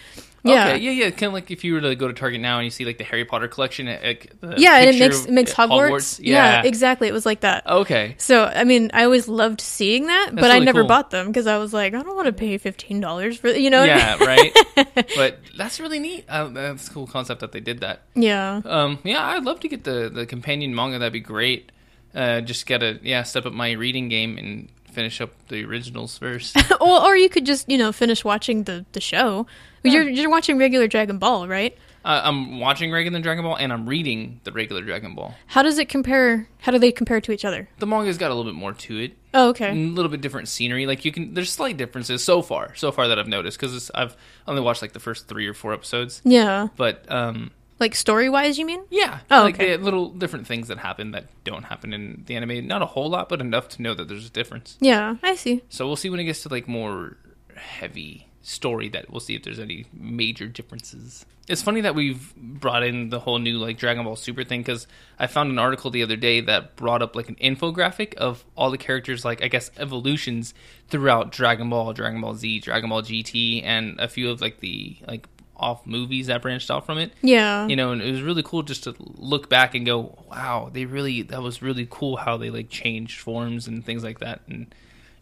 [0.45, 0.67] Yeah.
[0.69, 1.09] Okay, yeah, yeah.
[1.09, 2.97] Kind of like if you were to go to Target now and you see like
[2.97, 3.87] the Harry Potter collection.
[3.87, 6.19] Like, the Yeah, and it makes it makes uh, Hogwarts.
[6.23, 6.61] Yeah.
[6.63, 7.07] exactly.
[7.07, 7.65] It was like that.
[7.67, 8.15] Okay.
[8.19, 10.87] So I mean, I always loved seeing that, but I never cool.
[10.87, 13.69] bought them because I was like, I don't want to pay fifteen dollars for you
[13.69, 13.81] know.
[13.81, 14.23] what I Yeah,
[14.95, 15.11] right.
[15.15, 16.25] but that's really neat.
[16.29, 18.01] Uh, that's a cool concept that they did that.
[18.13, 18.61] yeah.
[18.63, 20.99] Um, yeah, I'd love to get the the companion manga.
[20.99, 21.71] That'd be great.
[22.13, 26.55] Uh, just gotta yeah step up my reading game and finish up the originals first.
[26.81, 29.45] or, or you could just you know finish watching the the show.
[29.85, 31.77] You're you're watching regular Dragon Ball, right?
[32.03, 35.33] uh, I'm watching regular Dragon Ball and I'm reading the regular Dragon Ball.
[35.47, 36.47] How does it compare?
[36.59, 37.67] How do they compare to each other?
[37.79, 39.17] The manga's got a little bit more to it.
[39.33, 39.71] Oh, okay.
[39.71, 40.85] a little bit different scenery.
[40.85, 44.15] Like you can, there's slight differences so far, so far that I've noticed because I've
[44.47, 46.21] only watched like the first three or four episodes.
[46.23, 46.67] Yeah.
[46.77, 48.83] But um, Like story wise, you mean?
[48.91, 49.75] yeah, Oh, like okay.
[49.77, 52.67] little different things that happen that don't happen in the anime.
[52.67, 54.77] Not a whole lot, but enough to know that there's a difference.
[54.79, 55.63] Yeah, I see.
[55.69, 57.17] So we'll see when it gets to like more
[57.55, 61.25] heavy story that we'll see if there's any major differences.
[61.47, 64.87] It's funny that we've brought in the whole new like Dragon Ball Super thing because
[65.19, 68.71] I found an article the other day that brought up like an infographic of all
[68.71, 70.53] the characters like I guess evolutions
[70.89, 74.97] throughout Dragon Ball, Dragon Ball Z, Dragon Ball GT, and a few of like the
[75.07, 75.27] like
[75.57, 77.65] off movies that branched out from it Yeah.
[77.67, 80.83] you know and it was really cool just to look back and go wow they
[80.83, 84.75] really that was really cool how they like changed forms and things like that and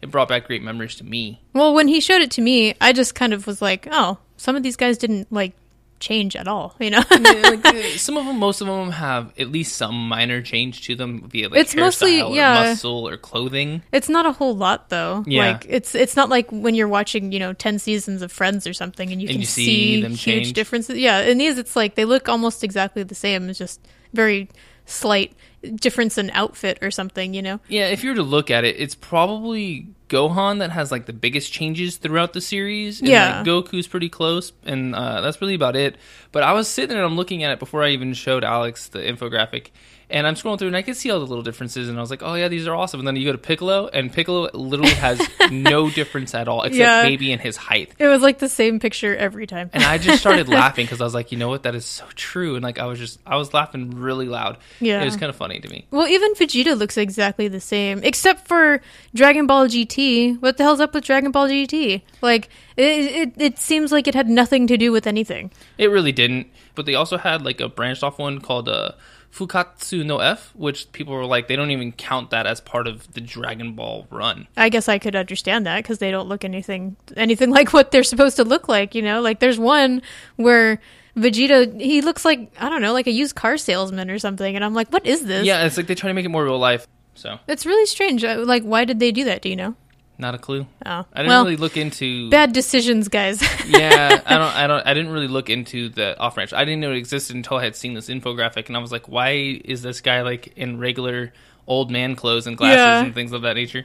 [0.04, 2.92] it brought back great memories to me Well, when he showed it to me, I
[2.92, 5.54] just kind of was like, oh, some of these guys didn't like
[6.00, 7.02] change at all, you know?
[7.10, 10.94] like, uh, some of them most of them have at least some minor change to
[10.94, 12.64] them via like It's mostly- or yeah.
[12.64, 15.24] muscle or clothing It's not a whole lot though.
[15.26, 15.52] Yeah.
[15.52, 18.74] Like it's it's not like when you're watching, you know, 10 seasons of Friends or
[18.74, 20.52] something and you And can you see see, them huge change.
[20.52, 20.98] differences.
[20.98, 23.48] Yeah, in these it's like they look almost exactly the same.
[23.48, 23.80] It's just
[24.12, 24.50] very
[24.84, 25.32] slight
[25.76, 27.58] difference in outfit or something, you know.
[27.68, 31.12] yeah if you were to look at it it's probably Gohan that has like the
[31.12, 33.00] biggest changes throughout the series.
[33.00, 33.38] And, Yeah.
[33.38, 35.96] like, Goku's pretty close, and uh, that's really about it.
[36.32, 38.88] But I was sitting there, and I'm looking at it before I even showed Alex
[38.88, 39.68] the infographic,
[40.10, 42.10] and I'm scrolling through, and I could see all the little differences, and I was
[42.10, 43.00] like, oh yeah, these are awesome.
[43.00, 46.78] And then you go to Piccolo, and Piccolo literally has no difference at all, except
[46.78, 47.02] Yeah.
[47.02, 47.92] maybe in his height.
[47.98, 49.70] It was like the same picture every time.
[49.72, 52.04] And I just started laughing because I was like, you know what, that is so
[52.14, 52.54] true.
[52.54, 54.58] And like I was just, I was laughing really loud.
[54.80, 55.00] Yeah.
[55.02, 55.86] it was kind of funny to me.
[55.90, 58.80] Well, even Vegeta looks exactly the same, except for
[59.14, 60.40] Dragon Ball GT.
[60.40, 62.02] What the hell's up with Dragon Ball GT?
[62.20, 65.50] Like, it, it, it seems like it had nothing to do with anything.
[65.78, 66.48] It really didn't.
[66.74, 68.92] But they also had like a branched off one called uh,
[69.34, 73.12] Fukkatsu no F, which people were like, they don't even count that as part of
[73.14, 74.46] the Dragon Ball run.
[74.56, 78.04] I guess I could understand that because they don't look anything anything like what they're
[78.04, 78.94] supposed to look like.
[78.94, 80.02] You know, like there's one
[80.36, 80.80] where
[81.16, 84.64] Vegeta he looks like I don't know, like a used car salesman or something, and
[84.64, 85.44] I'm like, what is this?
[85.44, 86.86] Yeah, it's like they try to make it more real life.
[87.16, 88.24] So, it's really strange.
[88.24, 89.42] Uh, Like, why did they do that?
[89.42, 89.76] Do you know?
[90.18, 90.66] Not a clue.
[90.86, 92.30] Oh, I didn't well, really look into.
[92.30, 93.42] bad decisions, guys.
[93.66, 96.52] yeah, I don't, I don't, I didn't really look into the off branch.
[96.52, 99.08] I didn't know it existed until I had seen this infographic, and I was like,
[99.08, 101.32] why is this guy like in regular
[101.66, 103.04] old man clothes and glasses Yeah.
[103.04, 103.84] and things of that nature?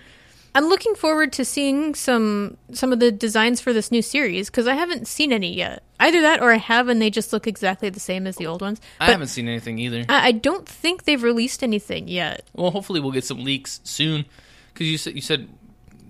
[0.55, 4.67] I'm looking forward to seeing some some of the designs for this new series because
[4.67, 5.83] I haven't seen any yet.
[5.99, 8.61] Either that or I have, and they just look exactly the same as the old
[8.61, 8.81] ones.
[8.99, 10.05] I haven't seen anything either.
[10.09, 12.45] I, I don't think they've released anything yet.
[12.55, 14.25] Well, hopefully we'll get some leaks soon.
[14.73, 15.49] Because you said you said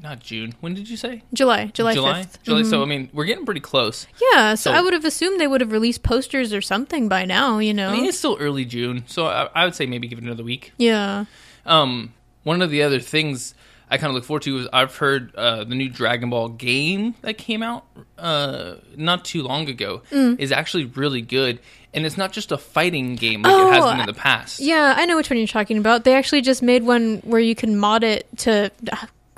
[0.02, 0.54] not June.
[0.62, 2.22] When did you say July, July, July?
[2.24, 2.44] 5th.
[2.44, 2.62] July.
[2.62, 2.70] Mhm.
[2.70, 4.08] So I mean, we're getting pretty close.
[4.34, 7.26] Yeah, so, So- I would have assumed they would have released posters or something by
[7.26, 7.60] now.
[7.60, 7.90] You know?
[7.90, 10.44] I mean, it's still early June, so I, I would say maybe give it another
[10.44, 10.72] week.
[10.78, 11.26] yeah.
[11.66, 13.54] Um, one of the other things
[13.92, 17.16] I kind of look forward to is I've heard uh, the new Dragon Ball game
[17.22, 17.86] that came out
[18.18, 20.40] uh, not too long ago Mm.
[20.40, 21.60] is actually really good,
[21.94, 24.60] and it's not just a fighting game like it has Oh, been in the past.
[24.62, 26.04] Yeah, I know which one you're talking about.
[26.06, 28.72] They actually just made one where you can mod it to.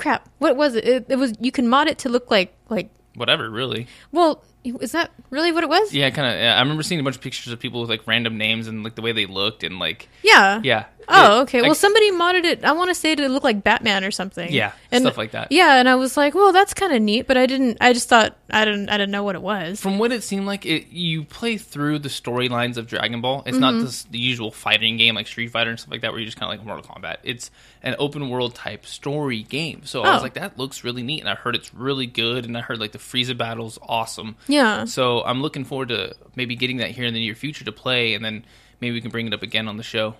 [0.01, 0.85] Crap, what was it?
[0.85, 1.05] it?
[1.09, 2.89] It was you can mod it to look like like.
[3.15, 3.87] Whatever, really.
[4.13, 5.93] Well, is that really what it was?
[5.93, 6.39] Yeah, kind of.
[6.39, 8.83] Yeah, I remember seeing a bunch of pictures of people with like random names and
[8.83, 10.61] like the way they looked and like Yeah.
[10.63, 10.85] yeah.
[11.07, 11.61] Oh, okay.
[11.61, 12.63] Well, somebody modded it.
[12.63, 14.51] I want to say to look like Batman or something.
[14.51, 15.51] Yeah, and, stuff like that.
[15.51, 17.77] Yeah, and I was like, well, that's kind of neat, but I didn't.
[17.81, 18.89] I just thought I didn't.
[18.89, 19.79] I didn't know what it was.
[19.81, 23.43] from what it seemed like, it you play through the storylines of Dragon Ball.
[23.45, 23.85] It's not Mm-hmm.
[23.85, 26.37] this, the usual fighting game like Street Fighter and stuff like that, where you just
[26.39, 27.17] kind of like Mortal Kombat.
[27.23, 27.51] It's
[27.83, 29.81] an open world type story game.
[29.85, 30.23] So I was Oh.
[30.23, 32.91] like, that looks really neat, and I heard it's really good, and I heard like
[32.91, 34.35] the Frieza battle's awesome.
[34.47, 34.85] Yeah.
[34.85, 38.13] So I'm looking forward to maybe getting that here in the near future to play,
[38.13, 38.45] and then
[38.81, 40.15] maybe we can bring it up again on the show.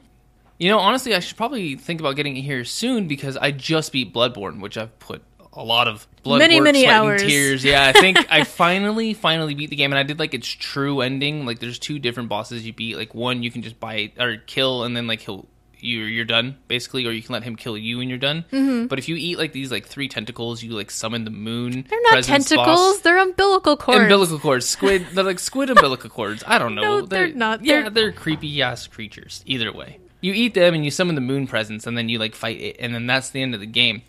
[0.62, 3.92] You know, honestly, I should probably think about getting it here soon because I just
[3.92, 7.24] beat Bloodborne, which I've put a lot of blood, Many, work, many sweat, and hours.
[7.24, 7.64] tears.
[7.66, 11.02] Yeah, I think I finally, finally beat the game, and I did like its true
[11.02, 11.48] ending.
[11.48, 12.96] Like, there's two different bosses you beat.
[12.96, 15.48] Like, one you can just buy or kill, and then like he'll
[15.84, 18.46] you you're done basically, or you can let him kill you and you're done.
[18.52, 18.86] Mm-hmm.
[18.86, 21.86] But if you eat like these like three tentacles, you like summon the moon.
[21.90, 22.66] They're not presence boss.
[22.68, 23.02] tentacles.
[23.02, 24.02] They're umbilical cords.
[24.02, 25.08] Umbilical cords, squid.
[25.14, 26.44] They're like squid umbilical cords.
[26.46, 27.00] I don't know.
[27.00, 27.66] No, they're not.
[27.66, 29.42] Yeah, They're- they're creepy ass creatures.
[29.48, 32.36] Either way, you eat them and you summon the moon presence, and then you like
[32.36, 34.04] fight it, and then that's the end of the game.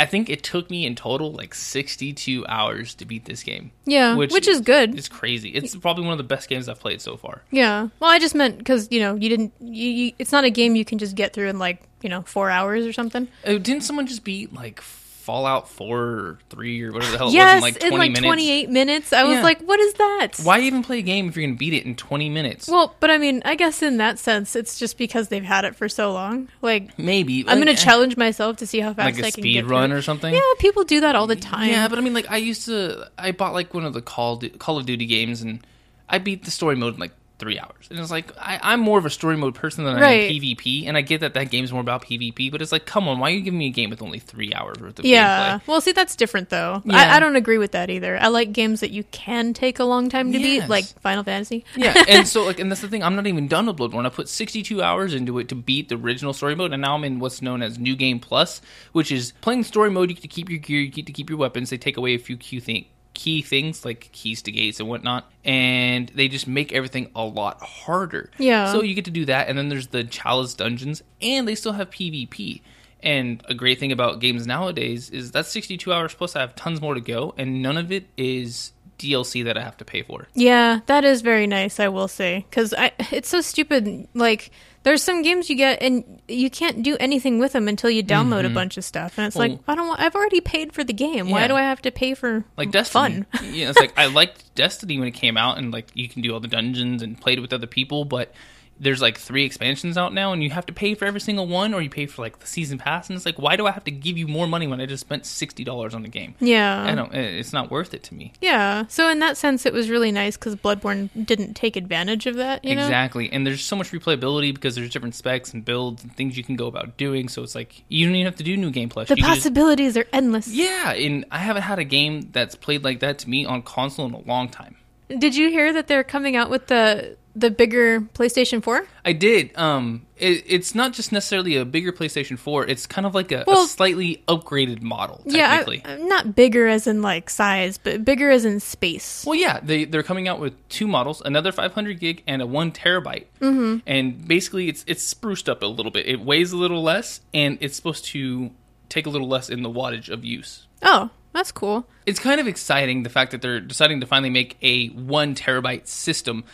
[0.00, 3.72] I think it took me in total like 62 hours to beat this game.
[3.84, 4.96] Yeah, which is good.
[4.96, 5.50] It's crazy.
[5.50, 7.42] It's probably one of the best games I've played so far.
[7.50, 7.88] Yeah.
[7.98, 9.52] Well, I just meant because you know you didn't.
[9.60, 12.22] You, you, it's not a game you can just get through in like you know
[12.22, 13.26] four hours or something.
[13.44, 14.80] Uh, didn't someone just beat like
[15.28, 17.98] Fallout 4 or 3 or whatever the hell it yes, was in like 20 in
[17.98, 18.26] like minutes?
[18.26, 19.12] twenty eight minutes.
[19.12, 19.42] I was Yeah.
[19.42, 20.28] like, what is that?
[20.42, 22.66] Why even play a game if you're going to beat it in 20 minutes?
[22.66, 25.76] Well, but I mean, I guess in that sense, it's just because they've had it
[25.76, 26.48] for so long.
[26.62, 27.40] Like, Maybe.
[27.40, 27.84] I'm Like, going to eh.
[27.84, 30.32] challenge myself to see how fast like I a can speed run or something?
[30.32, 31.68] Yeah, people do that all the time.
[31.68, 33.10] Yeah, but I mean, like, I used to.
[33.18, 35.60] I bought like one of the Call Call of Duty games, and
[36.08, 37.86] I beat the story mode in like three hours.
[37.90, 40.30] And it's like I, I'm more of a story mode person than I Right.
[40.30, 42.50] am PvP, and I get that that game's more about PvP.
[42.50, 44.52] But it's like, come on, why are you giving me a game with only three
[44.54, 45.58] hours worth of Yeah.
[45.58, 45.66] gameplay?
[45.66, 46.82] Well, see, that's different though.
[46.84, 46.96] Yeah.
[46.96, 48.18] I, I don't agree with that either.
[48.20, 51.64] I like games that you can take a long time to beat, like Final Fantasy.
[51.76, 53.02] yeah, and so like, and that's the thing.
[53.02, 54.06] I'm not even done with Bloodborne.
[54.06, 57.04] I put 62 hours into it to beat the original story mode, and now I'm
[57.04, 58.60] in what's known as New Game Plus,
[58.92, 60.08] which is playing story mode.
[60.10, 61.70] You get to keep your gear, you get to keep your weapons.
[61.70, 62.86] They take away a few key thing,
[63.18, 67.60] key things like keys to gates and whatnot, and they just make everything a lot
[67.60, 68.30] harder.
[68.38, 68.70] Yeah.
[68.72, 71.72] So you get to do that, and then there's the Chalice dungeons, and they still
[71.72, 72.62] have PvP.
[73.02, 76.36] And a great thing about games nowadays is that's 62 hours plus.
[76.36, 79.76] I have tons more to go, and none of it is DLC that I have
[79.78, 80.28] to pay for.
[80.34, 82.46] Yeah, that is very nice, I will say.
[82.48, 82.72] Because
[83.10, 84.06] it's so stupid.
[84.14, 84.50] Like,
[84.88, 88.40] there's some games you get and you can't do anything with them until you download
[88.40, 88.54] a mm-hmm.
[88.54, 89.18] bunch of stuff.
[89.18, 91.28] And it's like, I don't want, I've already paid for the game.
[91.28, 93.26] Why do I have to pay for like Destiny.
[93.30, 93.52] fun?
[93.52, 96.32] yeah, it's like I liked Destiny when it came out, and like you can do
[96.32, 98.32] all the dungeons and played with other people, but
[98.80, 101.74] there's like three expansions out now, and you have to pay for every single one,
[101.74, 103.84] or you pay for like the season pass, and it's like, why do I have
[103.84, 106.34] to give you more money when I just spent sixty dollars on the game?
[106.40, 106.84] Yeah.
[106.84, 107.12] I don't.
[107.14, 108.32] It's not worth it to me.
[108.40, 108.84] Yeah.
[108.88, 112.64] So in that sense, it was really nice because Bloodborne didn't take advantage of that.
[112.64, 112.82] You know?
[112.82, 116.44] Exactly, and there's so much replayability because there's different specs and builds and things you
[116.44, 117.28] can go about doing.
[117.28, 119.08] So it's like you don't even have to do new game plus.
[119.08, 120.48] The You can just- possibilities are endless.
[120.48, 124.06] yeah, and I haven't had a game that's played like that to me on console
[124.06, 124.76] in a long time.
[125.08, 128.86] Did you hear that they're coming out with the the bigger PlayStation 4?
[129.04, 129.56] I did.
[129.56, 132.66] Um, it, it's not just necessarily a bigger PlayStation 4.
[132.66, 135.22] It's kind of like a, Well- a slightly upgraded model.
[135.24, 135.82] Yeah, Technically.
[135.84, 139.24] I, I'm not bigger as in like size, but bigger as in space.
[139.26, 142.72] Well, yeah, they they're coming out with two models, another 500 gig and a one
[142.72, 143.26] terabyte.
[143.40, 143.78] Mm-hmm.
[143.86, 146.06] And basically, it's it's spruced up a little bit.
[146.06, 148.50] It weighs a little less, and it's supposed to
[148.88, 150.66] take a little less in the wattage of use.
[150.82, 151.86] Oh, that's cool.
[152.06, 155.86] It's kind of exciting the fact that they're deciding to finally make a one terabyte
[155.86, 156.44] system.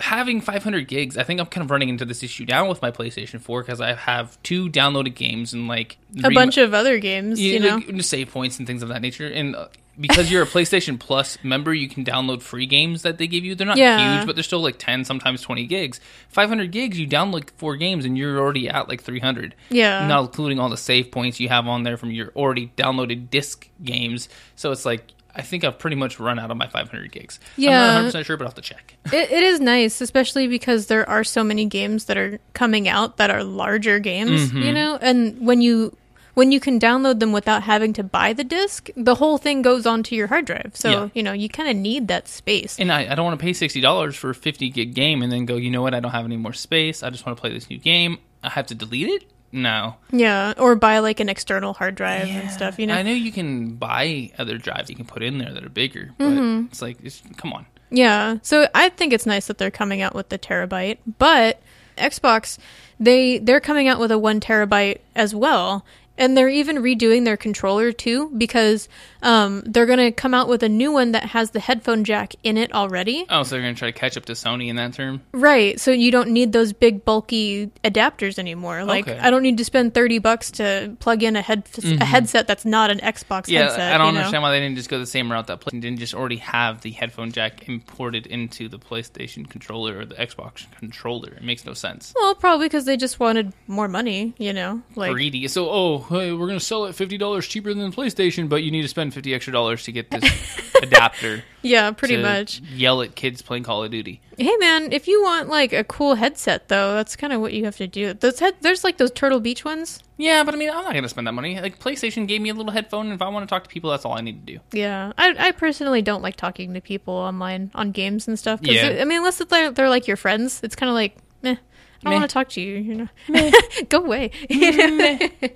[0.00, 2.90] Having 500 gigs, I think I'm kind of running into this issue now with my
[2.90, 7.40] PlayStation 4 because I have two downloaded games and like A bunch of other games,
[7.40, 7.76] yeah, you know.
[7.76, 9.26] like, save points and things of that nature.
[9.28, 9.68] And uh,
[10.00, 13.54] because you're a PlayStation Plus member, you can download free games that they give you.
[13.54, 14.16] They're not Yeah.
[14.16, 16.00] huge, but they're still like 10, sometimes 20 gigs.
[16.30, 19.54] 500 gigs, you download like four games and you're already at like 300.
[19.68, 20.06] Yeah.
[20.08, 23.68] Not including all the save points you have on there from your already downloaded disc
[23.84, 24.28] games.
[24.56, 27.38] So it's like, I think I've pretty much run out of my 500 gigs.
[27.56, 27.98] Yeah.
[27.98, 28.96] I'm not 100% sure, but I'll have to check.
[29.12, 33.16] It, it is nice, especially because there are so many games that are coming out
[33.18, 34.62] that are larger games, Mm-hmm.
[34.62, 34.98] you know.
[35.00, 35.96] And when you
[36.34, 39.84] when you can download them without having to buy the disc, the whole thing goes
[39.84, 40.70] onto your hard drive.
[40.74, 41.08] So Yeah.
[41.14, 42.78] you know you kind of need that space.
[42.78, 45.30] And I, I don't want to pay sixty dollars for a fifty gig game and
[45.32, 45.92] then go, you know what?
[45.94, 47.02] I don't have any more space.
[47.02, 48.18] I just want to play this new game.
[48.42, 49.24] I have to delete it.
[49.52, 52.78] No, yeah, or buy like an external hard drive and stuff.
[52.78, 52.94] You know.
[52.94, 56.10] I know you can buy other drives you can put in there that are bigger,
[56.18, 56.66] but Mm-hmm.
[56.66, 57.66] it's like, it's, come on.
[57.90, 58.36] Yeah.
[58.42, 61.60] So I think it's nice that they're coming out with the terabyte, but
[61.98, 62.58] Xbox
[63.00, 65.84] they they're coming out with a 1 terabyte as well.
[66.20, 68.88] And they're even redoing their controller too because
[69.22, 72.34] um, they're going to come out with a new one that has the headphone jack
[72.44, 73.26] in it already.
[73.28, 75.22] Oh, so they're gonna try to catch up to Sony in that term?
[75.32, 75.80] Right.
[75.80, 78.84] So you don't need those big bulky adapters anymore.
[78.84, 79.18] Like Okay.
[79.18, 82.64] I don't need to spend 30 bucks to plug in a head a headset that's
[82.64, 83.52] not an Xbox Mm-hmm.
[83.52, 83.92] Yeah, headset.
[83.94, 84.18] I don't you know?
[84.20, 86.82] understand why they didn't just go the same route that PlayStation didn't just already have
[86.82, 91.28] the headphone jack imported into the PlayStation controller or the Xbox controller.
[91.32, 92.12] It makes no sense.
[92.14, 94.82] Well, probably because they just wanted more money, you know?
[94.94, 95.48] Like Greedy.
[95.48, 98.82] So, oh, hey, we're gonna sell it fifty dollars cheaper than PlayStation, but you need
[98.82, 101.42] to spend fifty extra dollars to get this adapter.
[101.62, 102.60] Yeah, pretty much.
[102.74, 104.20] Yell at kids playing Call of Duty.
[104.36, 107.64] Hey man, if you want like a cool headset though, that's kind of what you
[107.64, 108.12] have to do.
[108.14, 110.00] Those head- there's like those Turtle Beach ones.
[110.18, 111.58] Yeah, but I mean, I'm not gonna spend that money.
[111.60, 113.90] Like PlayStation gave me a little headphone, and if I want to talk to people,
[113.90, 114.60] that's all I need to do.
[114.72, 118.60] Yeah, I, I personally don't like talking to people online on games and stuff.
[118.60, 118.98] 'cause Yeah.
[119.00, 121.58] I mean, unless they're they're like your friends, it's kind of like, eh, I
[122.04, 122.76] don't want to talk to you.
[122.78, 122.94] You
[123.28, 123.50] know,
[123.88, 124.30] go away.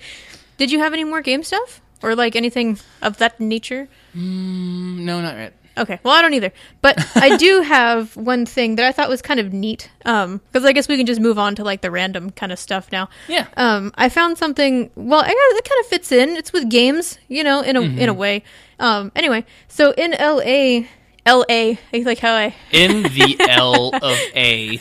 [0.56, 3.88] Did you have any more game stuff or like anything of that nature?
[4.14, 5.54] Mm, no, not yet.
[5.76, 6.52] Okay, well, I don't either.
[6.82, 9.90] But I do have one thing that I thought was kind of neat.
[10.04, 12.58] Um, because I guess we can just move on to like the random kind of
[12.58, 13.08] stuff now.
[13.28, 13.46] Yeah.
[13.56, 14.90] Um, I found something.
[14.94, 16.30] Well, I it kind of fits in.
[16.30, 18.44] It's with games, you know, in a in a way.
[18.78, 20.88] Um, anyway, so in L.A.,
[21.26, 24.80] L.A., like how I In the L of A.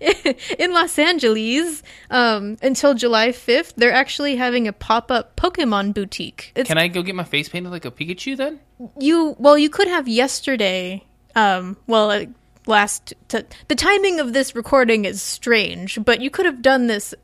[0.58, 6.52] in Los Angeles um, until July fifth, they're actually having a pop up Pokemon boutique.
[6.54, 8.60] It's Can I go get my face painted like a Pikachu then?
[8.98, 11.00] you well you could have yesterday
[11.36, 12.24] um well uh,
[12.66, 17.14] last t- the timing of this recording is strange but you could have done this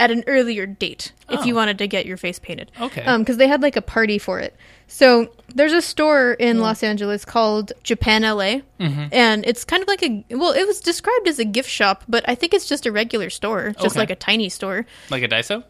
[0.00, 1.56] at an earlier date if you Oh.
[1.56, 3.04] wanted to get your face painted Okay.
[3.04, 4.56] um because they had like a party for it
[4.90, 9.06] so there's a store in los angeles called japan la Mm-hmm.
[9.12, 12.26] and it's kind of like a well it was described as a gift shop but
[12.28, 14.00] i think it's just a regular store just Okay.
[14.00, 15.62] like a tiny store Like a Daiso?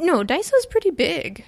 [0.00, 1.44] no daiso's pretty big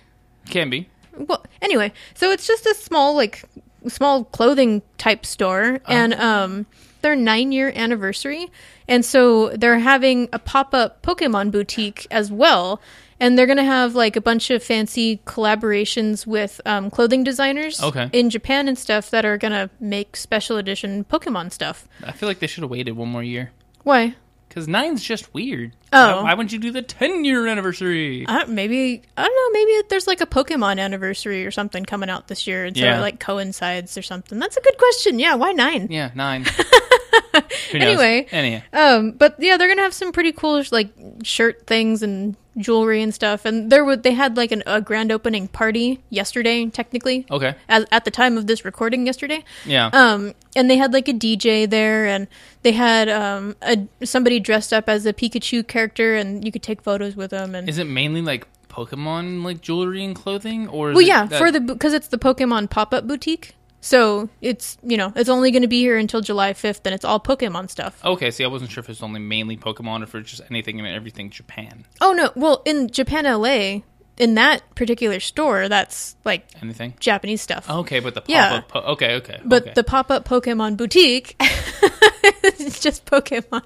[0.50, 0.88] Can be.
[1.16, 3.44] well anyway so it's just a small like
[3.86, 6.66] small clothing type store and um
[7.02, 8.48] their nine year anniversary
[8.88, 12.80] and so they're having a pop-up pokemon boutique as well
[13.20, 18.08] and they're gonna have like a bunch of fancy collaborations with um, clothing designers Okay.
[18.12, 22.38] in japan and stuff that are gonna make special edition pokemon stuff I feel like
[22.38, 23.50] they should have waited one more year.
[23.82, 24.14] why
[24.48, 25.72] Because nine's just weird.
[25.92, 26.16] Oh.
[26.16, 28.24] Why, why wouldn't you do the 10 year anniversary?
[28.28, 29.58] I maybe I don't know.
[29.58, 32.98] Maybe there's like a Pokemon anniversary or something coming out this year, and so Yeah.
[32.98, 34.38] it like coincides or something.
[34.38, 35.18] That's a good question.
[35.18, 35.88] Yeah, why nine?
[35.90, 36.44] Yeah, nine.
[37.72, 38.62] Anyway, Anyhow.
[38.72, 40.88] um, but yeah, they're gonna have some pretty cool like
[41.22, 43.44] shirt things and jewelry and stuff.
[43.44, 47.26] And there would they had like an, a grand opening party yesterday, technically.
[47.30, 47.54] Okay.
[47.68, 49.44] As, at the time of this recording yesterday.
[49.66, 49.90] Yeah.
[49.92, 52.26] Um, and they had like a DJ there, and
[52.62, 56.82] they had um a somebody dressed up as a Pikachu character, and you could take
[56.82, 57.54] photos with them.
[57.54, 61.50] And Is it mainly like Pokemon like jewelry and clothing, or well, yeah, that- for
[61.50, 63.54] the because it's the Pokemon pop up boutique.
[63.80, 67.04] So it's you know it's only going to be here until July fifth, and it's
[67.04, 68.04] all Pokemon stuff.
[68.04, 70.78] Okay, see, I wasn't sure if it's only mainly Pokemon or if it's just anything
[70.80, 71.84] and everything Japan.
[72.00, 73.82] Oh no, well in Japan, LA,
[74.16, 76.94] in that particular store, that's like Anything?
[76.98, 77.70] Japanese stuff.
[77.70, 78.54] Okay, but the pop Yeah.
[78.56, 78.68] up.
[78.68, 79.40] Po- okay, okay.
[79.44, 79.72] But okay.
[79.74, 83.62] the pop up Pokemon boutique, it's just Pokemon.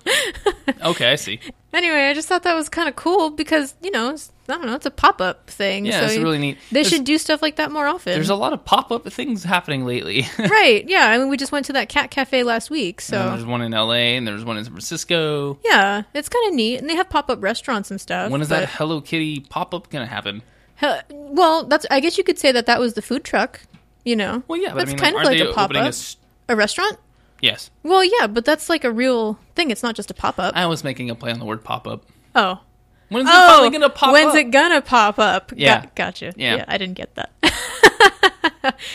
[0.84, 1.40] okay, I see.
[1.72, 4.14] anyway, I just thought that was kind of cool because you know
[4.52, 5.86] I don't know it's a pop up thing.
[5.86, 6.58] Yeah, so it's really neat.
[6.70, 8.12] They There's- should do stuff like that more often.
[8.12, 10.26] There's a lot of pop up things happening lately.
[10.38, 10.84] right?
[10.86, 13.46] Yeah, I mean we just went to that cat cafe last week, so Uh, there's
[13.46, 15.58] one in LA and there's one in San Francisco.
[15.64, 18.30] yeah, it's kind of neat, and they have pop up restaurants and stuff.
[18.30, 20.42] When is but- that Hello Kitty pop up gonna happen?
[20.76, 23.60] Hell, well, that's I guess you could say that that was the food truck.
[24.04, 25.76] You know, Well, yeah, but that's I mean, kind like, of like a pop up.
[25.76, 26.16] a up, s-
[26.48, 26.98] a restaurant.
[27.40, 29.70] Yes, Well, yeah, but that's like a real thing.
[29.70, 30.56] It's not just a pop up.
[30.56, 32.04] I was making a play on the word pop up.
[32.34, 32.58] Oh,
[33.12, 34.36] When's it oh, finally gonna pop when's up?
[34.36, 35.52] it gonna pop up?
[35.54, 35.80] Yeah.
[35.82, 36.32] Got- gotcha.
[36.36, 36.56] Yeah.
[36.56, 36.64] Yeah.
[36.68, 37.30] I didn't get that.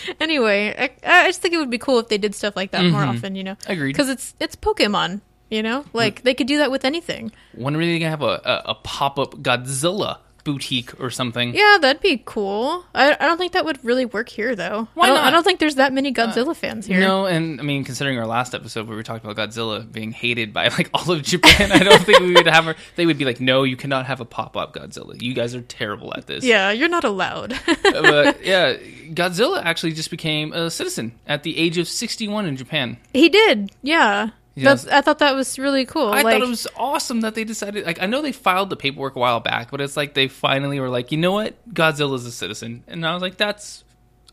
[0.20, 2.86] anyway, I, I just think it would be cool if they did stuff like that
[2.86, 3.36] more often.
[3.36, 3.72] You know, Mm-hmm.
[3.72, 3.94] Agreed.
[3.94, 5.22] Because it's it's Pokemon.
[5.50, 7.32] You know, like they could do that with anything.
[7.56, 10.18] When are they gonna have a, a, a pop up Godzilla
[10.48, 11.54] boutique or something?
[11.54, 12.86] Yeah, that'd be cool.
[12.96, 14.88] I, I don't think that would really work here though.
[14.94, 15.24] Why I don't, not?
[15.26, 17.02] Uh, I don't think there's that many Godzilla fans here.
[17.02, 20.54] No, and I mean, considering our last episode where we talked about Godzilla being hated
[20.54, 22.64] by like all of Japan, I don't think we would have.
[22.64, 25.22] Her, they would be like, "No, you cannot have a pop up Godzilla.
[25.22, 27.60] You guys are terrible at this." Yeah, you're not allowed.
[27.84, 28.78] but yeah,
[29.10, 32.98] Godzilla actually just became a citizen at the age of sixty-one in Japan.
[33.14, 33.70] he did.
[33.84, 34.30] Yeah.
[34.58, 34.84] Yes.
[34.84, 36.08] That's, I thought that was really cool.
[36.08, 37.86] I like, thought it was awesome that they decided.
[37.86, 40.80] Like, I know they filed the paperwork a while back, but it's like they finally
[40.80, 43.84] were like, you know what, Godzilla's a citizen, and I was like, that's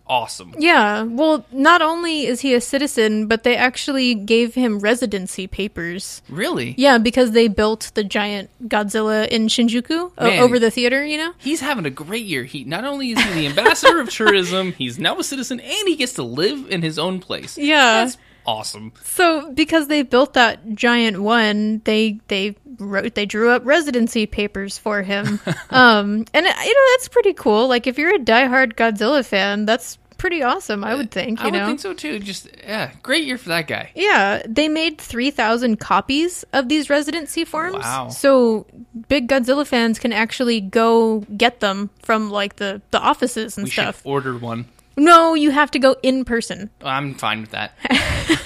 [0.06, 0.54] awesome.
[0.58, 6.22] Yeah, well, not only is he a citizen, but they actually gave him residency papers.
[6.28, 6.74] Really?
[6.78, 10.38] Yeah, because they built the giant Godzilla in Shinjuku Man.
[10.40, 11.32] over the theater, you know?
[11.38, 12.44] He's having a great year.
[12.44, 15.96] He not only is he the ambassador of tourism, he's now a citizen, and he
[15.96, 17.58] gets to live in his own place.
[17.58, 18.04] Yeah.
[18.04, 18.16] That's
[18.46, 18.92] awesome.
[19.04, 24.78] So because they built that giant one, they they wrote they drew up residency papers
[24.78, 25.40] for him.
[25.70, 27.68] um and you know that's pretty cool.
[27.68, 31.50] Like if you're a diehard Godzilla fan, that's pretty awesome, I would think, you I
[31.50, 31.66] would know.
[31.66, 32.18] think so too.
[32.18, 33.90] Just yeah, great year for that guy.
[33.94, 37.74] Yeah, they made 3,000 copies of these residency forms.
[37.84, 38.08] Wow.
[38.08, 38.64] So
[39.08, 43.70] big Godzilla fans can actually go get them from like the, the offices and We
[43.70, 43.98] stuff.
[43.98, 44.64] should order one.
[44.96, 46.70] No, you have to go in person.
[46.82, 47.72] I'm fine with that.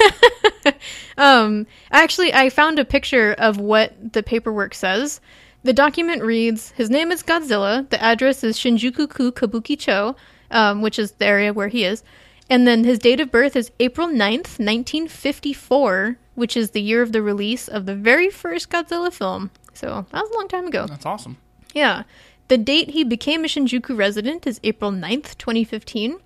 [1.18, 5.20] Um, actually, I found a picture of what the paperwork says.
[5.64, 7.90] The document reads His name is Godzilla.
[7.90, 10.14] The address is Shinjuku-ku Kabuki-cho,
[10.52, 12.04] um, which is the area where he is.
[12.48, 17.12] And then his date of birth is April 9th, 1954, which is the year of
[17.12, 19.50] the release of the very first Godzilla film.
[19.74, 20.86] So that was a long time ago.
[20.86, 21.36] That's awesome.
[21.74, 22.04] Yeah.
[22.46, 26.20] The date he became a Shinjuku resident is April 9th, 2015.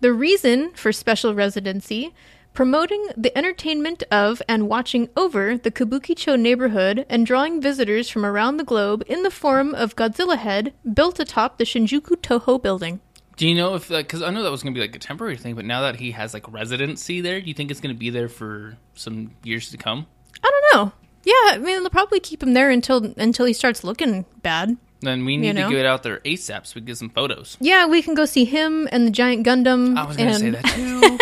[0.00, 2.12] The reason for special residency
[2.56, 8.56] promoting the entertainment of and watching over the Kabukicho neighborhood and drawing visitors from around
[8.56, 13.00] the globe in the form of Godzilla Head built atop the Shinjuku Toho building.
[13.36, 15.36] Do you know if because I know that was going to be like a temporary
[15.36, 17.98] thing, but now that he has like residency there, do you think it's going to
[17.98, 20.06] be there for some years to come?
[20.42, 20.92] I don't know.
[21.24, 24.78] Yeah, I mean they'll probably keep him there until until he starts looking bad.
[25.00, 25.68] Then we need know?
[25.68, 27.56] to get out there ASAP so we can get some photos.
[27.60, 29.96] Yeah, we can go see him and the giant Gundam.
[29.96, 31.18] I was going to say that too.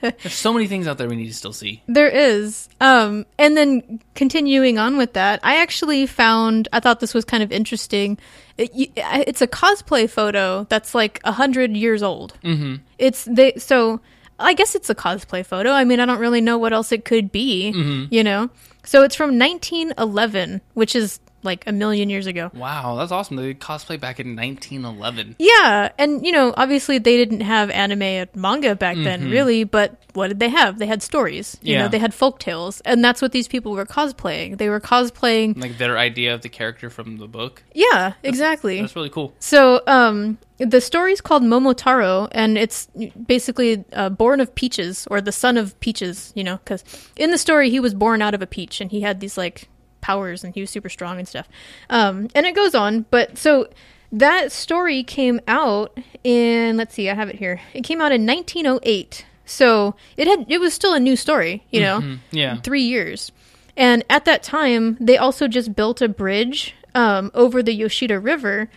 [0.22, 1.82] There's so many things out there we need to still see.
[1.88, 2.68] There is.
[2.80, 7.42] Um, and then continuing on with that, I actually found, I thought this was kind
[7.42, 8.18] of interesting.
[8.56, 12.38] It, it's a cosplay photo that's like a hundred years old.
[12.44, 12.76] Mm-hmm.
[12.98, 14.00] It's they, so
[14.38, 15.70] I guess it's a cosplay photo.
[15.70, 17.70] I mean, I don't really know what else it could be,
[18.10, 18.50] you know?
[18.84, 22.50] So it's from 1911, which is like a million years ago.
[22.54, 23.36] Wow, that's awesome.
[23.36, 25.36] They did cosplay back in 1911.
[25.38, 29.96] Yeah, and you know, obviously they didn't have anime and manga back then, really, but
[30.12, 30.78] what did they have?
[30.78, 31.56] They had stories.
[31.62, 31.82] You Yeah.
[31.82, 34.58] know, they had folk tales, and that's what these people were cosplaying.
[34.58, 35.60] They were cosplaying.
[35.60, 37.62] Like their idea of the character from the book.
[37.74, 38.80] Yeah, exactly.
[38.80, 39.32] That's really cool.
[39.40, 42.88] So, um, the story's called Momotaro, and it's
[43.26, 46.32] basically uh, born of peaches, or the son of peaches.
[46.34, 46.82] You know, because
[47.16, 49.68] in the story he was born out of a peach, and he had these like
[50.00, 51.48] powers, and he was super strong and stuff.
[51.90, 53.68] Um, and it goes on, but so
[54.12, 57.60] that story came out in let's see, I have it here.
[57.74, 61.64] It came out in 1908, so it had it was still a new story.
[61.70, 62.56] You know, Yeah.
[62.62, 63.32] three years.
[63.76, 68.68] And at that time, they also just built a bridge um, over the Yoshida River.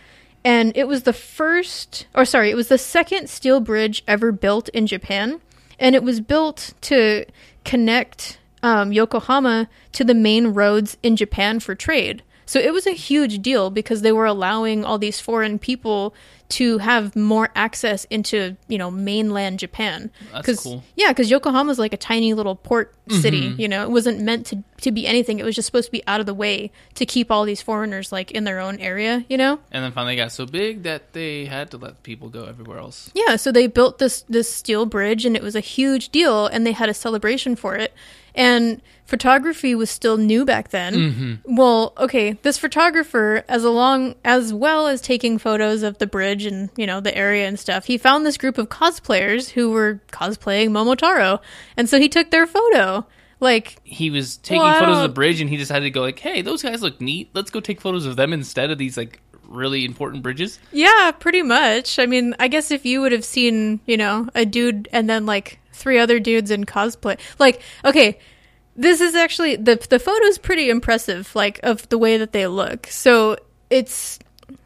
[0.44, 4.68] And it was the first, or sorry, it was the second steel bridge ever built
[4.70, 5.40] in Japan.
[5.78, 7.24] And it was built to
[7.64, 12.22] connect um, Yokohama to the main roads in Japan for trade.
[12.44, 16.14] So it was a huge deal because they were allowing all these foreign people
[16.50, 20.10] to have more access into you know mainland Japan.
[20.32, 20.84] That's cool.
[20.96, 23.54] Yeah, because Yokohama's like a tiny little port city.
[23.56, 25.38] You know, it wasn't meant to to be anything.
[25.38, 28.12] It was just supposed to be out of the way to keep all these foreigners
[28.12, 29.24] like in their own area.
[29.30, 29.60] You know.
[29.70, 33.10] And then finally got so big that they had to let people go everywhere else.
[33.14, 36.66] Yeah, so they built this this steel bridge and it was a huge deal and
[36.66, 37.94] they had a celebration for it.
[38.34, 40.94] And photography was still new back then.
[40.94, 41.56] Mm-hmm.
[41.56, 46.70] Well, okay, this photographer as along as well as taking photos of the bridge and,
[46.76, 50.70] you know, the area and stuff, he found this group of cosplayers who were cosplaying
[50.70, 51.40] Momotaro.
[51.76, 53.06] And so he took their photo.
[53.40, 56.20] Like He was taking Well, photos of the bridge, and he decided to go like,
[56.20, 57.30] "Hey, those guys look neat.
[57.34, 59.20] Let's go take photos of them instead of these like
[59.52, 61.98] really important bridges." Yeah, pretty much.
[61.98, 65.26] I mean, I guess if you would have seen, you know, a dude and then
[65.26, 68.18] like three other dudes in cosplay, like, okay,
[68.76, 72.86] this is actually the the photo's pretty impressive, like of the way that they look.
[72.88, 73.36] So
[73.70, 74.18] it's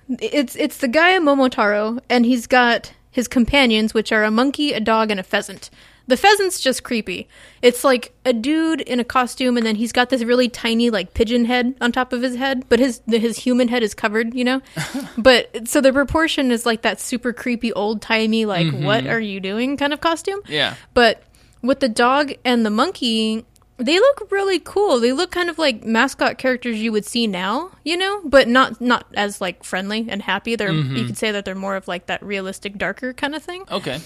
[0.09, 4.80] it's it's the guy Momotaro, and he's got his companions, which are a monkey, a
[4.80, 5.70] dog, and a pheasant.
[6.09, 7.29] The pheasant's just creepy.
[7.63, 11.15] It's like a dude in a costume, and then he's got this really tiny, like
[11.15, 14.45] pigeon head on top of his head, but his his human head is covered, you
[14.45, 14.63] know.
[15.19, 18.85] but so the proportion is like that super creepy, old timey, like mm-hmm.
[18.85, 20.41] what are you doing kind of costume.
[20.47, 20.75] Yeah.
[20.95, 21.23] But
[21.63, 23.45] with the dog and the monkey,
[23.79, 25.01] they look really cool.
[25.01, 28.81] They look kind of like mascot characters you would see now, you know, but not
[28.81, 30.57] not as like friendly and happy.
[30.57, 31.07] They're you mm-hmm.
[31.07, 33.65] could say that they're more of like that realistic, darker kind of thing.
[33.71, 34.01] Okay.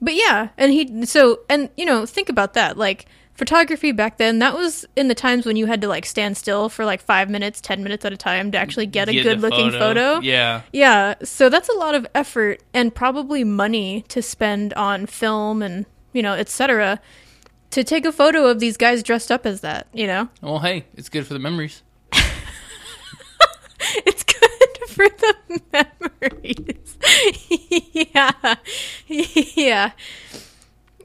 [0.00, 4.38] But yeah, and he so and you know think about that like photography back then
[4.38, 7.28] that was in the times when you had to like stand still for like five
[7.28, 10.20] minutes, ten minutes at a time to actually get a Get the good looking photo.
[10.20, 10.62] Yeah.
[10.72, 15.86] Yeah, so that's a lot of effort and probably money to spend on film and,
[16.12, 16.98] you know, etc.
[17.70, 20.28] to take a photo of these guys dressed up as that, you know?
[20.40, 21.82] Well, hey, it's good for the memories.
[24.04, 26.85] It's good for the memories.
[27.92, 28.54] yeah.
[29.08, 29.92] Yeah.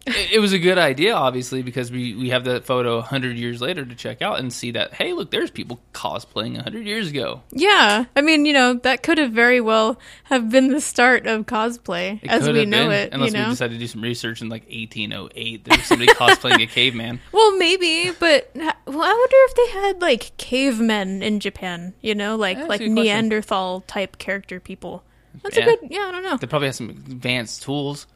[0.06, 3.62] it, it was a good idea, obviously, because we, we have that photo 100 years
[3.62, 7.42] later to check out and see that, hey, look, there's people cosplaying 100 years ago.
[7.52, 8.06] Yeah.
[8.16, 12.20] I mean, you know, that could have very well have been the start of cosplay
[12.24, 13.46] It as we know been, it, Unless you know?
[13.46, 15.66] we decided to do some research in like 1808.
[15.66, 17.20] There was somebody cosplaying a caveman.
[17.32, 18.68] Well, maybe, but well,
[19.04, 22.96] I wonder if they had like cavemen in Japan, you know, like That's like question.
[22.96, 25.04] Neanderthal type character people.
[25.44, 25.64] That's Yeah.
[25.64, 26.38] a good, yeah, I don't know.
[26.38, 28.08] They probably have some advanced tools.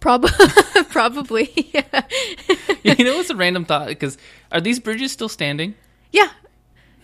[0.00, 0.26] Prob-
[0.90, 2.02] probably, yeah,
[2.82, 3.88] you know what's a random thought?
[3.88, 4.18] Because
[4.52, 5.74] are these bridges still standing?
[6.12, 6.28] yeah,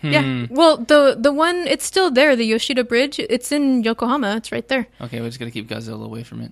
[0.01, 0.11] Hmm.
[0.11, 0.47] yeah.
[0.49, 3.19] Well, the the one it's still there, the Yoshida Bridge.
[3.19, 4.35] It's in Yokohama.
[4.37, 4.87] It's right there.
[4.99, 6.51] Okay, we're just gonna keep Godzilla away from it.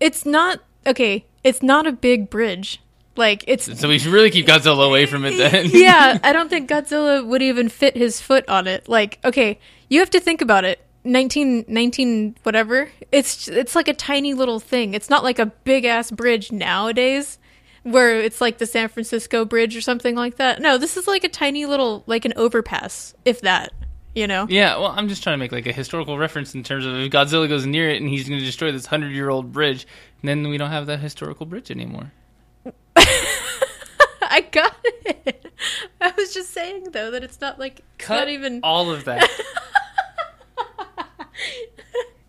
[0.00, 1.24] It's not okay.
[1.42, 2.80] It's not a big bridge.
[3.16, 5.66] Like it's So we should really keep Godzilla away from it then.
[5.72, 8.86] yeah, I don't think Godzilla would even fit his foot on it.
[8.88, 9.58] Like, okay,
[9.88, 10.78] you have to think about it.
[11.04, 12.90] 19, 19 whatever.
[13.12, 14.94] It's it's like a tiny little thing.
[14.94, 17.38] It's not like a big ass bridge nowadays
[17.82, 20.60] where it's like the San Francisco bridge or something like that.
[20.60, 23.72] No, this is like a tiny little like an overpass, if that,
[24.14, 24.46] you know.
[24.48, 27.10] Yeah, well, I'm just trying to make like a historical reference in terms of if
[27.10, 29.86] Godzilla goes near it and he's going to destroy this hundred year old bridge,
[30.22, 32.12] then we don't have that historical bridge anymore.
[32.96, 35.46] I got it.
[36.00, 39.28] I was just saying though that it's not like it's not even all of that.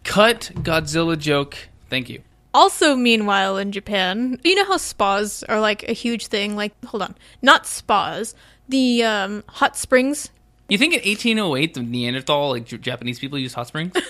[0.03, 1.57] Cut Godzilla joke.
[1.89, 2.22] Thank you.
[2.53, 6.55] Also, meanwhile, in Japan, you know how spas are like a huge thing?
[6.55, 8.36] Like, hold on, not spas,
[8.68, 10.30] the um, hot springs.
[10.68, 13.93] You think in 1808 the Neanderthal like J- Japanese people used hot springs?